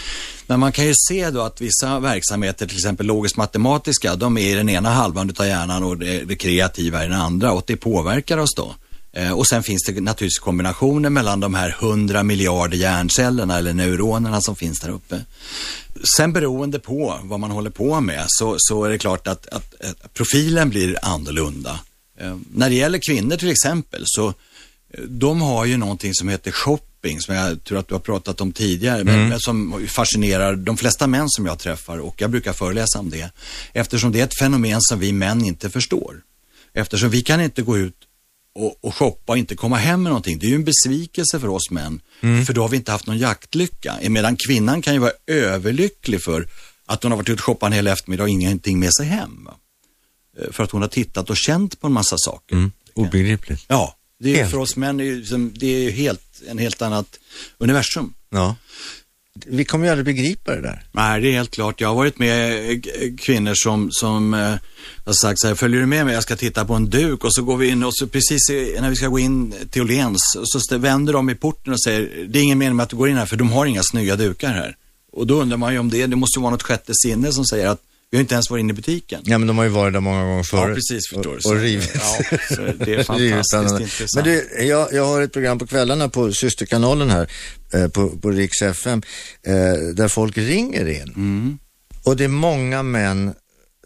[0.46, 4.52] men man kan ju se då att vissa verksamheter, till exempel logiskt matematiska, de är
[4.52, 7.76] i den ena halvan av hjärnan och det, det kreativa i den andra och det
[7.76, 8.74] påverkar oss då.
[9.16, 14.40] Eh, och sen finns det naturligtvis kombinationer mellan de här hundra miljarder hjärncellerna eller neuronerna
[14.40, 15.20] som finns där uppe.
[16.16, 19.74] Sen beroende på vad man håller på med så, så är det klart att, att,
[19.80, 21.78] att profilen blir annorlunda.
[22.20, 26.50] Eh, när det gäller kvinnor till exempel så eh, de har ju någonting som heter
[26.50, 29.29] shopping som jag tror att du har pratat om tidigare mm.
[29.29, 33.31] men som fascinerar de flesta män som jag träffar och jag brukar föreläsa om det.
[33.72, 36.20] Eftersom det är ett fenomen som vi män inte förstår.
[36.72, 37.96] Eftersom vi kan inte gå ut
[38.55, 40.38] och, och shoppa och inte komma hem med någonting.
[40.38, 42.00] Det är ju en besvikelse för oss män.
[42.20, 42.46] Mm.
[42.46, 43.94] För då har vi inte haft någon jaktlycka.
[44.09, 46.48] Medan kvinnan kan ju vara överlycklig för
[46.87, 49.48] att hon har varit ute och shoppat en hel eftermiddag och ingenting med sig hem.
[50.38, 52.54] Eh, för att hon har tittat och känt på en massa saker.
[52.54, 52.72] Mm.
[52.94, 53.64] Obegripligt.
[53.68, 54.96] Ja, det är för oss män
[55.54, 57.18] det är helt, en helt annat
[57.58, 58.14] universum.
[58.30, 58.56] Ja.
[59.46, 60.84] Vi kommer ju aldrig begripa det där.
[60.92, 61.80] Nej, det är helt klart.
[61.80, 62.78] Jag har varit med eh,
[63.18, 64.54] kvinnor som, som eh,
[65.04, 66.14] har sagt så här, följer du med mig?
[66.14, 68.48] Jag ska titta på en duk och så går vi in och så precis
[68.80, 72.38] när vi ska gå in till Åhléns så vänder de i porten och säger, det
[72.38, 74.48] är ingen mening med att du går in här för de har inga snygga dukar
[74.48, 74.76] här.
[75.12, 77.68] Och då undrar man ju om det, det måste vara något sjätte sinne som säger
[77.68, 77.80] att
[78.14, 79.20] vi har inte ens varit inne i butiken.
[79.24, 80.68] Ja, men de har ju varit där många gånger förut.
[80.68, 81.48] Ja, precis, förstår du.
[81.48, 81.92] Och, och rivit.
[81.94, 83.03] Ja, det är
[83.50, 84.14] fantastiskt intressant.
[84.14, 87.31] Men du, jag, jag har ett program på kvällarna på systerkanalen här,
[87.72, 89.03] eh, på, på Riks FM,
[89.42, 89.55] eh,
[89.94, 91.12] där folk ringer in.
[91.16, 91.59] Mm.
[92.03, 93.35] Och det är många män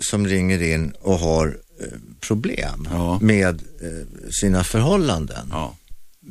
[0.00, 1.46] som ringer in och har
[1.80, 1.86] eh,
[2.20, 3.18] problem ja.
[3.22, 5.48] med eh, sina förhållanden.
[5.50, 5.76] Ja.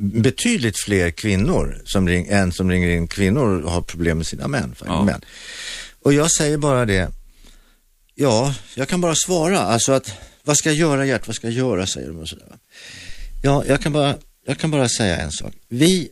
[0.00, 4.74] Betydligt fler kvinnor som ring, än som ringer in kvinnor har problem med sina män.
[4.86, 5.04] Ja.
[5.04, 5.20] män.
[6.02, 7.10] Och jag säger bara det,
[8.20, 9.58] Ja, jag kan bara svara.
[9.58, 12.58] Alltså att, vad ska jag göra Gert, vad ska jag göra, säger de och sådär.
[13.42, 15.54] Ja, jag kan, bara, jag kan bara säga en sak.
[15.68, 16.10] Vi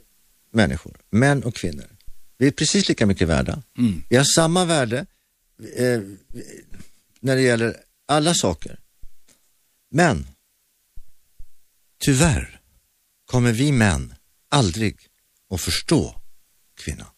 [0.53, 1.87] människor, män och kvinnor,
[2.39, 3.63] vi är precis lika mycket värda.
[3.79, 4.03] Mm.
[4.09, 5.07] Vi har samma värde
[5.77, 6.01] eh,
[7.21, 7.77] när det gäller
[8.09, 8.81] alla saker.
[9.91, 10.27] Men
[11.99, 12.61] tyvärr
[13.27, 14.15] kommer vi män
[14.49, 14.99] aldrig
[15.51, 16.21] att förstå
[16.79, 17.16] kvinnan.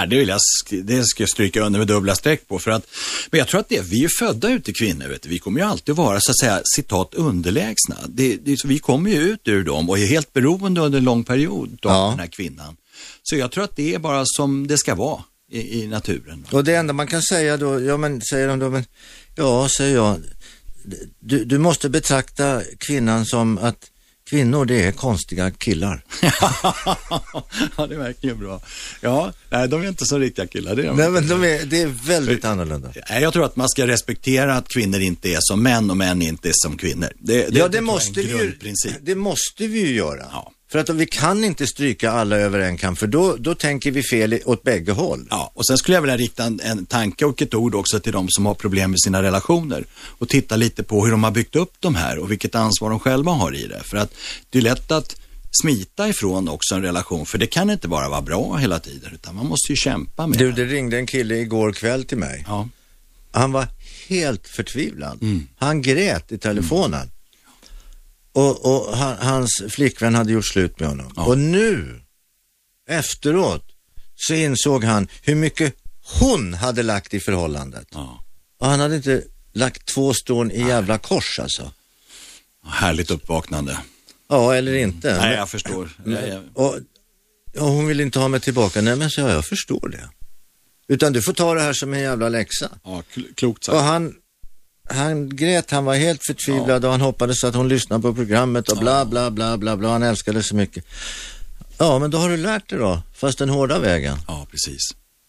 [0.00, 0.40] Ja, det vill jag,
[0.84, 2.58] det ska jag stryka under med dubbla streck på.
[2.58, 2.86] För att,
[3.30, 5.28] men jag tror att det, vi är födda ute kvinnor, vet du.
[5.28, 7.96] vi kommer ju alltid vara så att säga citat underlägsna.
[8.08, 11.24] Det, det, vi kommer ju ut ur dem och är helt beroende under en lång
[11.24, 12.10] period av Ja.
[12.10, 12.76] den här kvinnan.
[13.22, 16.46] Så jag tror att det är bara som det ska vara i, i naturen.
[16.50, 18.84] Och det enda man kan säga då, ja men säger de då, men
[19.36, 20.22] ja säger jag,
[21.20, 23.90] du, du måste betrakta kvinnan som att
[24.28, 26.04] kvinnor det är konstiga killar.
[27.76, 28.60] ja, det är verkligen bra.
[29.00, 30.76] Ja, nej, de är inte så riktiga killar.
[30.76, 32.92] Det är de Nej men de är, det är väldigt annorlunda.
[33.10, 36.22] Nej, Jag tror att man ska respektera att kvinnor inte är som män och män
[36.22, 37.12] inte är som kvinnor.
[37.18, 38.58] Det, det, ja det måste, vi ju,
[39.02, 40.26] det måste vi ju göra.
[40.32, 40.52] Ja.
[40.70, 44.02] För att vi kan inte stryka alla över en kam för då, då tänker vi
[44.02, 45.26] fel åt bägge håll.
[45.30, 48.12] Ja, och sen skulle jag vilja rikta en, en tanke och ett ord också till
[48.12, 51.56] de som har problem med sina relationer och titta lite på hur de har byggt
[51.56, 53.82] upp de här och vilket ansvar de själva har i det.
[53.84, 54.14] För att
[54.50, 55.16] det är lätt att
[55.62, 59.34] smita ifrån också en relation, för det kan inte bara vara bra hela tiden, utan
[59.34, 60.64] man måste ju kämpa med Du, det.
[60.64, 62.44] det ringde en kille igår kväll till mig.
[62.48, 62.68] Ja,
[63.32, 63.66] Han var
[64.08, 65.22] helt förtvivlad.
[65.22, 65.46] Mm.
[65.58, 67.10] Han grät i telefonen.
[68.32, 71.12] Och, och han, hans flickvän hade gjort slut med honom.
[71.16, 71.26] Ja.
[71.26, 72.00] Och nu,
[72.88, 73.64] efteråt,
[74.14, 75.74] så insåg han hur mycket
[76.20, 77.88] hon hade lagt i förhållandet.
[77.90, 78.24] ja.
[78.60, 81.72] Och han hade inte lagt två strån i jävla kors alltså.
[82.66, 83.78] Härligt uppvaknande.
[84.28, 85.18] Ja, eller inte.
[85.18, 85.90] Nej, jag förstår.
[86.54, 86.76] Och,
[87.58, 88.80] och hon vill inte ha mig tillbaka.
[88.80, 90.08] Nej, men så jag, jag förstår det.
[90.88, 92.70] Utan du får ta det här som en jävla läxa.
[92.84, 93.74] ja, kl- klokt sagt.
[93.76, 94.14] Och han,
[94.90, 98.78] han grät, han var helt förtvivlad och han hoppades att hon lyssnade på programmet och
[98.78, 99.88] bla bla bla bla bla.
[99.88, 100.84] Han älskade så mycket.
[101.78, 104.18] Ja, men då har du lärt dig då, fast den hårda vägen.
[104.28, 104.80] Ja, precis.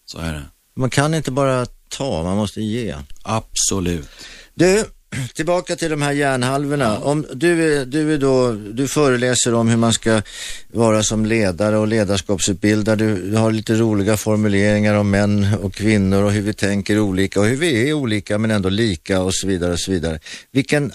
[0.06, 0.42] Så är det.
[0.74, 2.94] Man kan inte bara ta, man måste ge.
[3.22, 4.08] Absolut.
[4.54, 4.84] Du,
[5.34, 6.98] tillbaka till de här hjärnhalvorna.
[6.98, 10.22] Om du, är, du, är då, du föreläser om hur man ska
[10.72, 12.96] vara som ledare och ledarskapsutbildare.
[12.96, 17.40] Du, du har lite roliga formuleringar om män och kvinnor och hur vi tänker olika
[17.40, 20.18] och hur vi är olika men ändå lika och så vidare och så vidare.
[20.52, 20.92] Vilken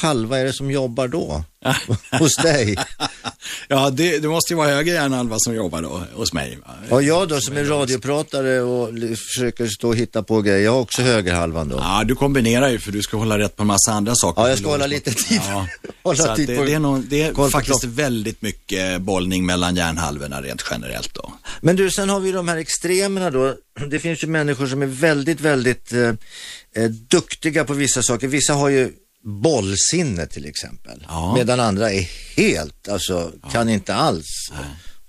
[0.00, 1.44] halva är det som jobbar då?
[2.18, 2.76] Hos dig?
[3.68, 6.58] ja, det, det måste ju vara höger hjärnhalva som jobbar då hos mig.
[6.66, 6.74] va?
[6.90, 10.58] Och jag då som är radiopratare och försöker stå och hitta på grejer.
[10.64, 11.76] Jag har också högerhalvan då.
[11.76, 14.42] Ja, du kombinerar ju för du ska hålla rätt på en massa andra saker.
[14.42, 15.40] Ja, jag ska hålla lite tid.
[15.48, 15.66] Ja.
[16.02, 19.76] Hålla Så tid det, på- det är, nog, det är faktiskt väldigt mycket bollning mellan
[19.76, 21.32] hjärnhalvorna rent generellt då.
[21.60, 23.54] Men du, sen har vi de här extremerna då.
[23.90, 26.00] Det finns ju människor som är väldigt, väldigt eh,
[26.76, 28.28] eh, duktiga på vissa saker.
[28.28, 28.92] Vissa har ju
[29.24, 31.06] bollsinne till exempel.
[31.08, 31.34] Ja.
[31.34, 34.58] Medan andra är helt, alltså kan inte alls eh,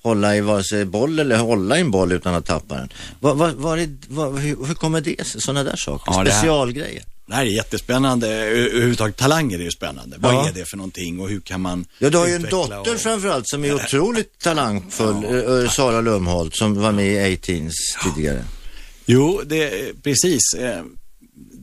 [0.03, 2.89] hålla i vare sig boll eller hålla i en boll utan att tappa den.
[3.19, 5.41] Vad, vad, vad är, vad, hur, hur kommer det sig?
[5.41, 6.11] Sådana där saker?
[6.13, 7.03] Ja, Specialgrejer?
[7.27, 8.27] Det här är jättespännande.
[8.29, 10.17] Överhuvudtaget talanger är ju spännande.
[10.19, 10.47] Vad Ja.
[10.49, 12.99] är det för någonting och hur kan man Ja, du har ju en dotter och...
[12.99, 18.45] framförallt som är otroligt talangfull, eh, eh, Sara Lumholt, som var med i A-Teens tidigare.
[19.05, 20.41] Jo, det, precis.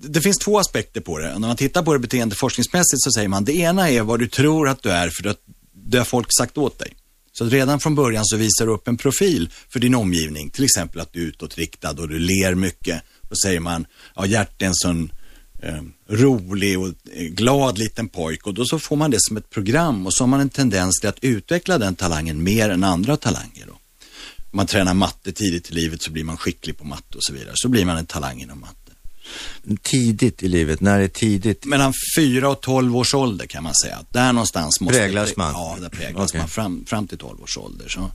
[0.02, 1.38] Det finns två aspekter på det.
[1.38, 4.68] När man tittar på det beteendeforskningsmässigt så säger man det ena är vad du tror
[4.68, 5.40] att du är för att
[5.72, 6.96] det har folk sagt åt dig.
[7.32, 10.50] Så att redan från början så visar du upp en profil för din omgivning.
[10.50, 13.02] Till exempel att du är utåtriktad och du ler mycket.
[13.22, 13.86] Då säger man,
[14.16, 15.12] ja Gert är en sån
[15.62, 19.50] eh, rolig och eh, glad liten pojk och då så får man det som ett
[19.50, 23.16] program och så har man en tendens till att utveckla den talangen mer än andra
[23.16, 23.66] talanger.
[23.66, 23.72] Då.
[23.72, 27.32] Om man tränar matte tidigt i livet så blir man skicklig på matte och så
[27.32, 27.52] vidare.
[27.54, 28.79] Så blir man en talang inom matte.
[29.82, 31.64] Tidigt i livet, när är tidigt?
[31.64, 33.98] Mellan 4 och 12 års ålder kan man säga.
[34.10, 35.52] Där någonstans måste Präglas man?
[35.52, 36.40] Ja, där präglas Okej.
[36.40, 37.88] man fram, fram till 12 års ålder.
[37.88, 38.10] Så.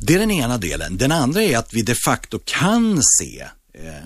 [0.00, 0.96] Det är den ena delen.
[0.96, 4.04] Den andra är att vi de facto kan se eh,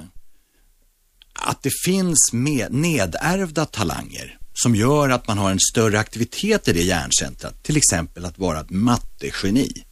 [1.33, 6.73] att det finns med, nedärvda talanger som gör att man har en större aktivitet i
[6.73, 7.63] det hjärncentrat.
[7.63, 9.85] Till exempel att vara ett mattegeni.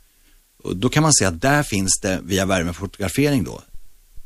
[0.62, 3.62] Och då kan man se att där finns det via värmefotografering då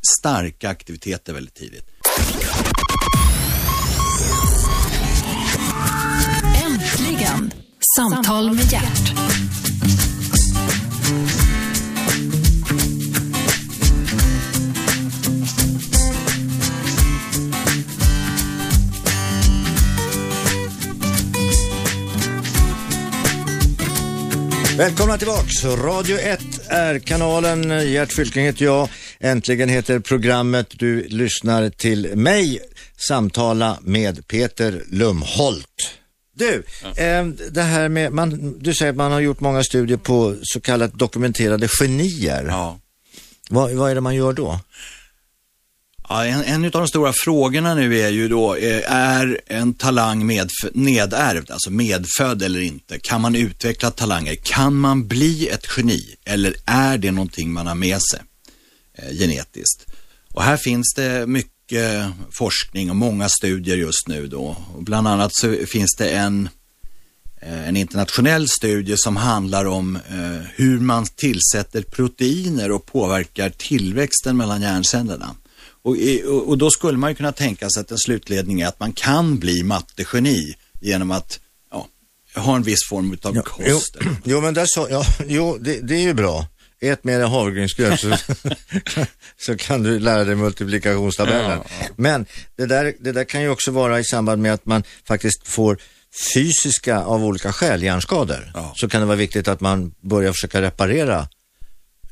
[0.03, 1.85] starka aktiviteter väldigt tidigt.
[6.65, 7.53] Äntligen!
[7.97, 9.13] Samtal med hjärt.
[24.79, 25.65] Välkomna tillbaks.
[25.65, 27.91] Radio 1 är kanalen.
[27.93, 28.89] Gert Fylking heter jag.
[29.25, 30.67] Äntligen heter programmet.
[30.71, 32.61] Du lyssnar till mig
[33.09, 35.67] samtala med Peter Lumholt.
[36.35, 36.65] Du,
[36.97, 40.61] eh, det här med, man, du säger att man har gjort många studier på så
[40.61, 42.47] kallat dokumenterade genier.
[42.49, 42.79] Ja.
[43.51, 44.61] Vad, vad är det man gör då?
[46.09, 50.27] Ja, en, en av de stora frågorna nu är ju då, eh, är en talang
[50.27, 52.99] med, nedärvd, alltså medfödd eller inte?
[52.99, 54.35] Kan man utveckla talanger?
[54.35, 56.01] Kan man bli ett geni?
[56.25, 58.21] Eller är det någonting man har med sig?
[58.99, 59.87] Eh, genetiskt.
[60.33, 64.57] Och här finns det mycket forskning och många studier just nu då.
[64.79, 66.49] Bland annat så finns det en,
[67.41, 74.37] eh, en internationell studie som handlar om eh, hur man tillsätter proteiner och påverkar tillväxten
[74.37, 75.35] mellan hjärncellerna.
[75.85, 75.97] Och,
[76.47, 79.39] och, då skulle man ju kunna tänka sig att en slutledning är att man kan
[79.39, 81.41] bli mattegeni genom att
[81.71, 81.89] ja,
[82.35, 83.97] ha en viss form av kost.
[84.01, 86.47] Jo, jo, men där så, ja, jo, det, det är ju bra.
[86.83, 88.17] Ät mer havregrynsgröt så,
[89.37, 91.61] så kan du lära dig multiplikationstabellen.
[91.81, 91.87] Ja.
[91.97, 92.27] Men
[92.57, 95.79] det där, det där kan ju också vara i samband med att man faktiskt får
[96.35, 98.53] fysiska av olika skäl hjärnskador.
[98.55, 98.73] Ja.
[98.77, 101.29] Så kan det vara viktigt att man börjar försöka reparera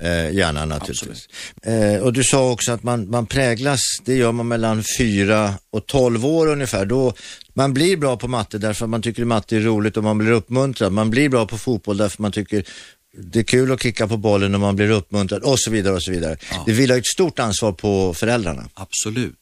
[0.00, 1.28] eh, hjärnan naturligtvis.
[1.62, 5.86] Eh, och du sa också att man, man präglas, det gör man mellan 4 och
[5.86, 6.86] 12 år ungefär.
[6.86, 7.14] Då,
[7.54, 10.18] man blir bra på matte därför att man tycker att matte är roligt och man
[10.18, 10.92] blir uppmuntrad.
[10.92, 12.64] Man blir bra på fotboll därför att man tycker
[13.12, 16.02] det är kul att kicka på bollen och man blir uppmuntrad och så vidare och
[16.02, 16.36] så vidare.
[16.50, 16.62] Ja.
[16.66, 18.68] Det vilar ett stort ansvar på föräldrarna.
[18.74, 19.36] Absolut.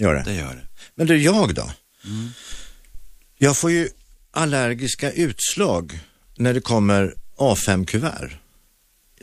[0.00, 0.22] Gör det?
[0.26, 0.66] Det gör det.
[0.94, 1.70] Men du, jag då?
[2.04, 2.30] Mm.
[3.38, 3.88] Jag får ju
[4.30, 5.98] allergiska utslag
[6.36, 8.38] när det kommer A5-kuvert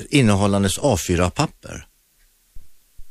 [0.10, 1.88] innehållandes A4-papper.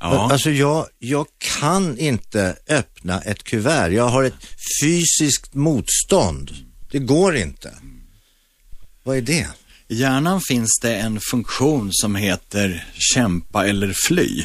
[0.01, 0.33] Ja.
[0.33, 3.91] Alltså jag, jag kan inte öppna ett kuvert.
[3.91, 4.47] Jag har ett
[4.83, 6.55] fysiskt motstånd.
[6.91, 7.75] Det går inte.
[9.03, 9.49] Vad är det?
[9.91, 14.45] I hjärnan finns det en funktion som heter kämpa eller fly.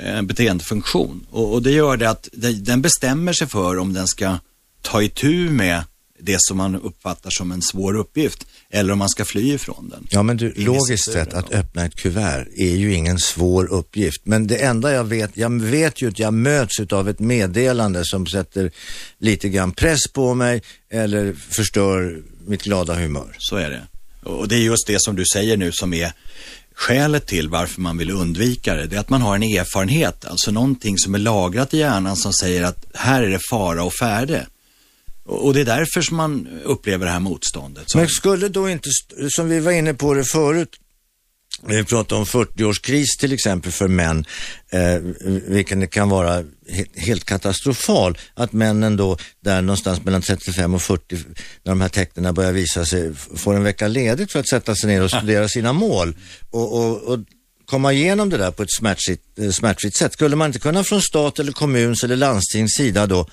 [0.00, 1.26] En beteendefunktion.
[1.30, 4.38] Och, och det gör det att den bestämmer sig för om den ska
[4.82, 5.82] ta itu med
[6.20, 10.06] det som man uppfattar som en svår uppgift eller om man ska fly ifrån den.
[10.10, 14.22] Ja, men du, logiskt sett att öppna ett kuvert är ju ingen svår uppgift.
[14.24, 18.26] Men det enda jag vet, jag vet ju att jag möts av ett meddelande som
[18.26, 18.70] sätter
[19.18, 23.36] lite grann press på mig eller förstör mitt glada humör.
[23.38, 23.82] Så är det.
[24.28, 26.12] Och det är just det som du säger nu som är
[26.74, 28.86] skälet till varför man vill undvika det.
[28.86, 32.32] Det är att man har en erfarenhet, alltså någonting som är lagrat i hjärnan som
[32.32, 34.46] säger att här är det fara och färde.
[35.24, 37.94] Och det är därför som man upplever det här motståndet.
[37.94, 38.88] Men skulle då inte,
[39.28, 40.70] som vi var inne på det förut,
[41.66, 44.24] vi pratar om 40-årskris till exempel för män,
[44.72, 44.98] eh,
[45.46, 46.44] vilken kan vara
[46.96, 48.18] helt katastrofal.
[48.34, 52.84] Att männen då, där någonstans mellan 35 och 40, när de här tecknen börjar visa
[52.84, 56.16] sig, får en vecka ledigt för att sätta sig ner och studera sina mål.
[56.50, 57.18] Och, och, och
[57.64, 60.12] komma igenom det där på ett smärtfritt, eh, smärtfritt sätt.
[60.12, 63.26] Skulle man inte kunna från stat eller kommuns eller landstings sida då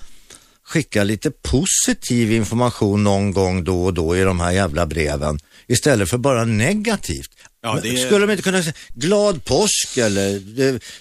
[0.67, 6.09] skicka lite positiv information någon gång då och då i de här jävla breven istället
[6.09, 7.29] för bara negativt.
[7.65, 7.97] Ja, det...
[7.97, 10.41] Skulle de inte kunna säga glad påsk eller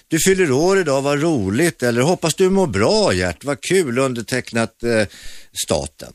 [0.07, 4.83] du fyller år idag, vad roligt eller hoppas du mår bra Gert, vad kul undertecknat
[4.83, 5.07] eh,
[5.65, 6.13] staten.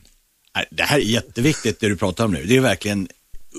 [0.69, 2.43] Det här är jätteviktigt det du pratar om nu.
[2.45, 3.07] Det är verkligen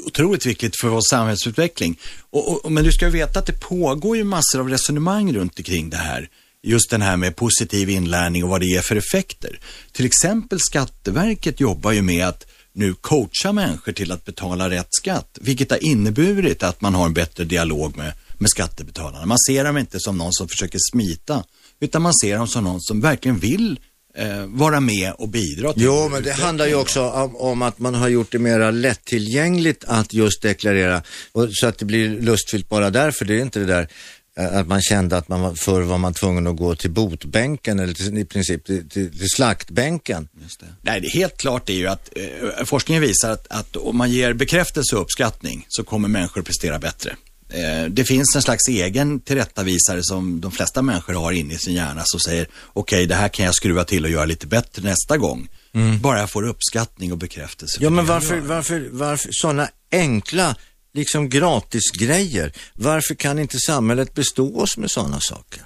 [0.07, 1.99] otroligt viktigt för vår samhällsutveckling.
[2.30, 5.90] Och, och, men du ska veta att det pågår ju massor av resonemang runt omkring
[5.90, 6.28] det här
[6.62, 9.61] just den här med positiv inlärning och vad det ger för effekter.
[9.93, 15.39] Till exempel Skatteverket jobbar ju med att nu coacha människor till att betala rätt skatt,
[15.41, 19.27] vilket har inneburit att man har en bättre dialog med, med skattebetalarna.
[19.27, 21.45] Man ser dem inte som någon som försöker smita,
[21.81, 23.81] utan man ser dem som någon som verkligen vill
[24.16, 27.79] eh, vara med och bidra till Jo, men det handlar ju också om, om, att
[27.79, 31.03] man har gjort det mera lättillgängligt att just deklarera,
[31.33, 33.25] och, så att det blir lustfyllt bara därför.
[33.25, 33.89] Det är inte det där
[34.37, 38.18] att man kände att man förr var man tvungen att gå till botbänken eller till,
[38.18, 40.28] i princip till, till, till slaktbänken.
[40.61, 40.66] Det.
[40.83, 44.11] Nej, det är helt klart är ju att eh, forskningen visar att, att om man
[44.11, 47.16] ger bekräftelse och uppskattning så kommer människor prestera bättre.
[47.53, 51.74] Eh, det finns en slags egen tillrättavisare som de flesta människor har inne i sin
[51.74, 54.83] hjärna som säger okej, okay, det här kan jag skruva till och göra lite bättre
[54.83, 55.49] nästa gång.
[55.74, 56.01] Mm.
[56.01, 57.78] Bara jag får uppskattning och bekräftelse.
[57.80, 60.57] Ja, men varför, varför, varför sådana enkla
[60.95, 62.53] liksom gratisgrejer.
[62.74, 65.62] Varför kan inte samhället bestå oss med sådana saker?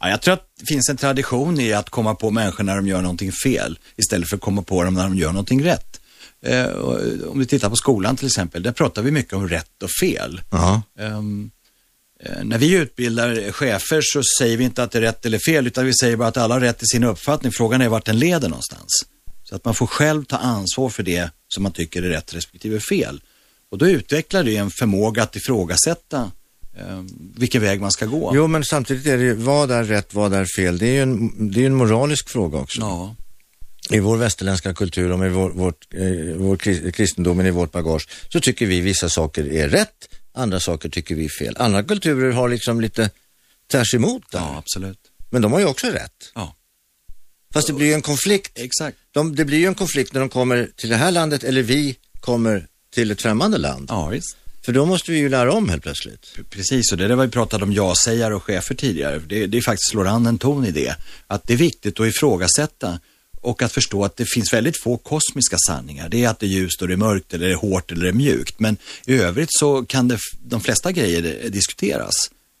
[0.00, 2.86] Ja, jag tror att det finns en tradition i att komma på människor när de
[2.86, 6.00] gör någonting fel istället för att komma på dem när de gör någonting rätt.
[6.42, 6.68] Eh,
[7.26, 10.40] om vi tittar på skolan till exempel, där pratar vi mycket om rätt och fel.
[10.54, 11.50] Uh -huh.
[12.20, 15.66] eh, när vi utbildar chefer så säger vi inte att det är rätt eller fel,
[15.66, 17.52] utan vi säger bara att alla har rätt i sin uppfattning.
[17.52, 19.06] Frågan är vart den leder någonstans.
[19.44, 22.80] Så att man får själv ta ansvar för det som man tycker är rätt respektive
[22.80, 23.20] fel.
[23.70, 26.30] Och då utvecklar det en förmåga att ifrågasätta
[26.78, 27.02] eh,
[27.36, 28.32] vilken väg man ska gå.
[28.34, 30.78] Jo, men samtidigt är det ju, vad är rätt, vad är fel?
[30.78, 32.80] Det är ju en, det är en moralisk fråga också.
[32.80, 33.14] Ja.
[33.90, 36.56] I vår västerländska kultur och med vår, vårt, eh, vår
[36.90, 41.24] kristendomen i vårt bagage så tycker vi vissa saker är rätt, andra saker tycker vi
[41.24, 41.56] är fel.
[41.58, 43.10] Andra kulturer har liksom lite
[43.70, 44.38] tvärs emot där.
[44.38, 44.98] Ja, absolut.
[45.30, 46.32] Men de har ju också rätt.
[46.34, 46.54] Ja.
[47.52, 48.58] Fast det blir ju en konflikt.
[48.58, 48.98] Exakt.
[49.12, 51.96] De, det blir ju en konflikt när de kommer till det här landet eller vi
[52.20, 53.86] kommer till ett främmande land.
[53.90, 54.36] Ja, visst.
[54.64, 56.38] För då måste vi ju lära om helt plötsligt.
[56.50, 59.18] Precis, och det där var vi pratade om ja-sägare och chefer tidigare.
[59.18, 60.96] Det, det är faktiskt slår an en ton i det.
[61.26, 63.00] Att det är viktigt att ifrågasätta
[63.40, 66.08] och att förstå att det finns väldigt få kosmiska sanningar.
[66.08, 68.02] Det är att det är ljust och det är mörkt eller det är hårt eller
[68.02, 68.60] det är mjukt.
[68.60, 68.76] Men
[69.06, 72.14] i övrigt så kan det, de flesta grejer diskuteras.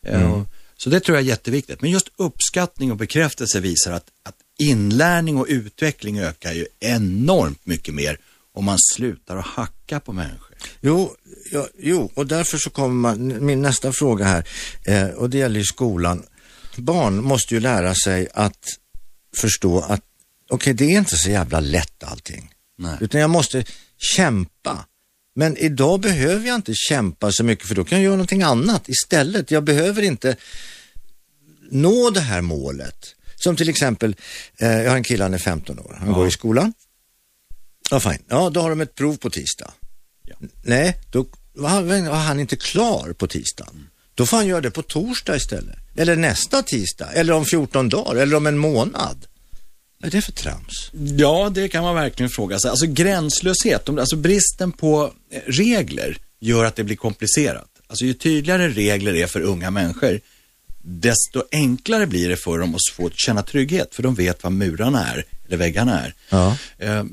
[0.06, 0.44] Mm.
[0.76, 1.82] Så det tror jag är jätteviktigt.
[1.82, 7.94] Men just uppskattning och bekräftelse visar att, att inlärning och utveckling ökar ju enormt mycket
[7.94, 8.18] mer
[8.58, 10.56] om man slutar att hacka på människor.
[10.80, 11.16] Jo,
[11.52, 14.48] ja, jo och därför så kommer man, min nästa fråga här,
[14.84, 16.22] eh, och det gäller ju skolan.
[16.76, 18.58] Barn måste ju lära sig att
[19.36, 20.04] förstå att
[20.50, 22.50] okej, okay, det är inte så jävla lätt allting.
[22.78, 22.96] Nej.
[23.00, 23.64] Utan jag måste
[24.16, 24.84] kämpa.
[25.34, 28.88] Men idag behöver jag inte kämpa så mycket för då kan jag göra någonting annat
[28.88, 29.50] istället.
[29.50, 30.36] Jag behöver inte
[31.70, 33.14] nå det här målet.
[33.36, 34.16] Som till exempel,
[34.58, 36.14] eh, jag har en kille, han är 15 år, han ja.
[36.14, 36.72] går i skolan.
[37.90, 38.22] Ja, fine.
[38.28, 39.70] Ja, då har de ett prov på tisdag.
[40.24, 40.36] Ja.
[40.62, 43.74] Nej, då var han inte klar på tisdagen.
[43.74, 43.86] Mm.
[44.14, 45.78] Då får han göra det på torsdag istället.
[45.96, 49.26] Eller nästa tisdag, eller om 14 dagar, eller om en månad.
[50.00, 50.90] Vad är det för trams?
[51.16, 52.70] Ja, det kan man verkligen fråga sig.
[52.70, 57.70] Alltså gränslöshet, alltså bristen på eh, regler gör att det blir komplicerat.
[57.86, 60.20] Alltså ju tydligare regler är för unga människor,
[60.90, 65.06] desto enklare blir det för dem att få känna trygghet, för de vet vad murarna
[65.06, 66.14] är, eller väggarna är.
[66.28, 66.56] Ja.
[66.78, 67.04] Eh,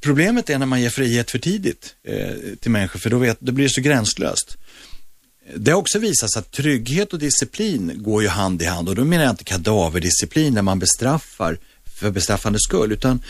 [0.00, 2.30] problemet är när man ger frihet för tidigt eh,
[2.60, 4.56] till människor, för då, vet, då blir det så gränslöst.
[5.56, 8.94] Det har också visat sig att trygghet och disciplin går ju hand i hand och
[8.94, 13.22] då menar jag inte kadaverdisciplin där man bestraffar för bestraffande skull, utan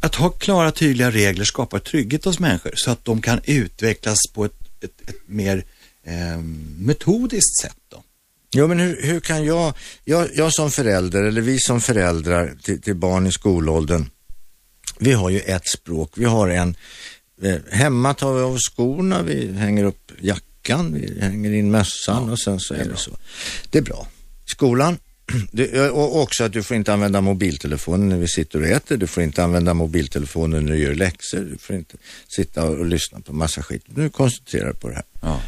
[0.00, 4.44] att ha klara tydliga regler skapar trygghet hos människor så att de kan utvecklas på
[4.44, 5.64] ett, ett, ett mer
[6.04, 6.38] eh,
[6.78, 7.76] metodiskt sätt.
[7.88, 8.02] Då.
[8.50, 9.74] Jo, men hur, hur kan jag,
[10.04, 14.10] jag, jag som förälder eller vi som föräldrar till, till barn i skolåldern,
[14.98, 16.76] vi har ju ett språk, vi har en,
[17.42, 22.32] eh, hemma tar vi av skorna, vi hänger upp jackan, vi hänger in mössan ja,
[22.32, 23.10] och sen så är det, det så.
[23.70, 24.06] Det är bra.
[24.46, 24.98] Skolan,
[25.52, 29.06] det, och också att du får inte använda mobiltelefonen när vi sitter och äter, du
[29.06, 31.96] får inte använda mobiltelefonen när du gör läxor, du får inte
[32.28, 33.82] sitta och lyssna på massa skit.
[33.86, 35.04] Nu koncentrerar dig på det här.
[35.20, 35.40] Ja.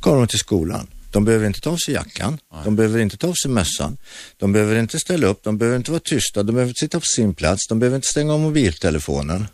[0.00, 2.60] Kommer de till skolan, de behöver inte ta av sig jackan, Nej.
[2.64, 3.96] de behöver inte ta av sig mössan,
[4.36, 7.06] de behöver inte ställa upp, de behöver inte vara tysta, de behöver inte sitta på
[7.16, 9.46] sin plats, de behöver inte stänga av mobiltelefonen.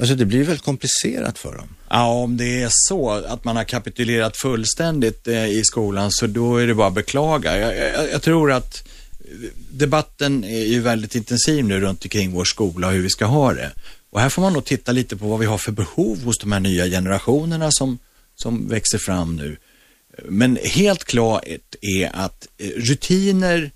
[0.00, 1.68] Alltså det blir väl komplicerat för dem?
[1.88, 6.56] Ja, om det är så att man har kapitulerat fullständigt eh, i skolan så då
[6.56, 7.58] är det bara att beklaga.
[7.58, 8.88] Jag, jag, jag, tror att
[9.70, 13.54] debatten är ju väldigt intensiv nu runt omkring vår skola och hur vi ska ha
[13.54, 13.72] det.
[14.10, 16.52] Och här får man nog titta lite på vad vi har för behov hos de
[16.52, 17.98] här nya generationerna som,
[18.34, 19.56] som växer fram nu.
[20.24, 21.44] Men helt klart
[21.80, 23.70] är att eh, rutiner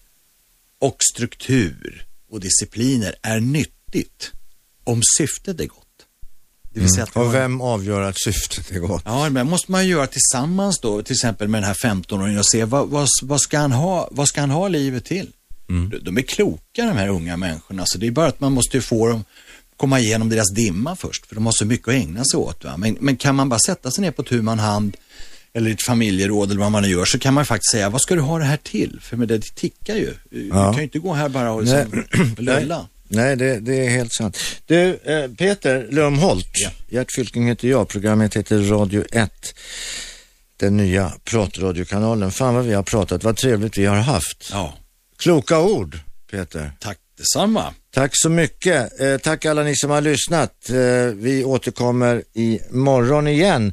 [0.78, 4.32] och struktur och discipliner är nyttigt
[4.84, 5.80] om syftet är gott.
[6.74, 7.28] Det vill säga mm.
[7.28, 9.02] och vem avgör att syftet är gott?
[9.04, 12.64] Ja, men måste man göra tillsammans då, till exempel med den här 15-åringen och se
[12.64, 15.32] vad, vad, vad, ska han ha, vad ska han ha livet till?
[15.68, 15.90] Mm.
[15.90, 18.80] De, de är kloka de här unga människorna, så det är bara att man måste
[18.80, 19.24] få dem
[19.76, 22.64] komma igenom deras dimma först, för de har så mycket att ägna sig åt.
[22.78, 24.96] Men, men kan man bara sätta sig ner på tu man hand
[25.54, 28.14] eller ett familjeråd eller vad man nu gör så kan man faktiskt säga, vad ska
[28.14, 28.98] du ha det här till?
[29.02, 30.14] För med det, tickar ju.
[30.30, 30.38] Ja.
[30.40, 32.04] Du kan ju inte gå här bara och liksom.
[33.08, 34.38] Nej, det, det, är helt sant.
[34.66, 36.70] Du, eh, Peter Lömholt, ja.
[36.88, 39.30] Gert Fylking heter jag, programmet heter Radio 1,
[40.56, 42.30] den nya pratradiokanalen.
[42.30, 44.48] Fan vad vi har pratat, vad trevligt vi har haft.
[44.52, 44.74] Ja.
[45.18, 45.98] Kloka ord,
[46.30, 46.72] Peter.
[46.80, 47.74] Tack detsamma.
[47.94, 49.00] Tack så mycket.
[49.00, 50.70] Eh, tack alla ni som har lyssnat.
[50.70, 50.76] Eh,
[51.14, 53.72] vi återkommer i morgon igen.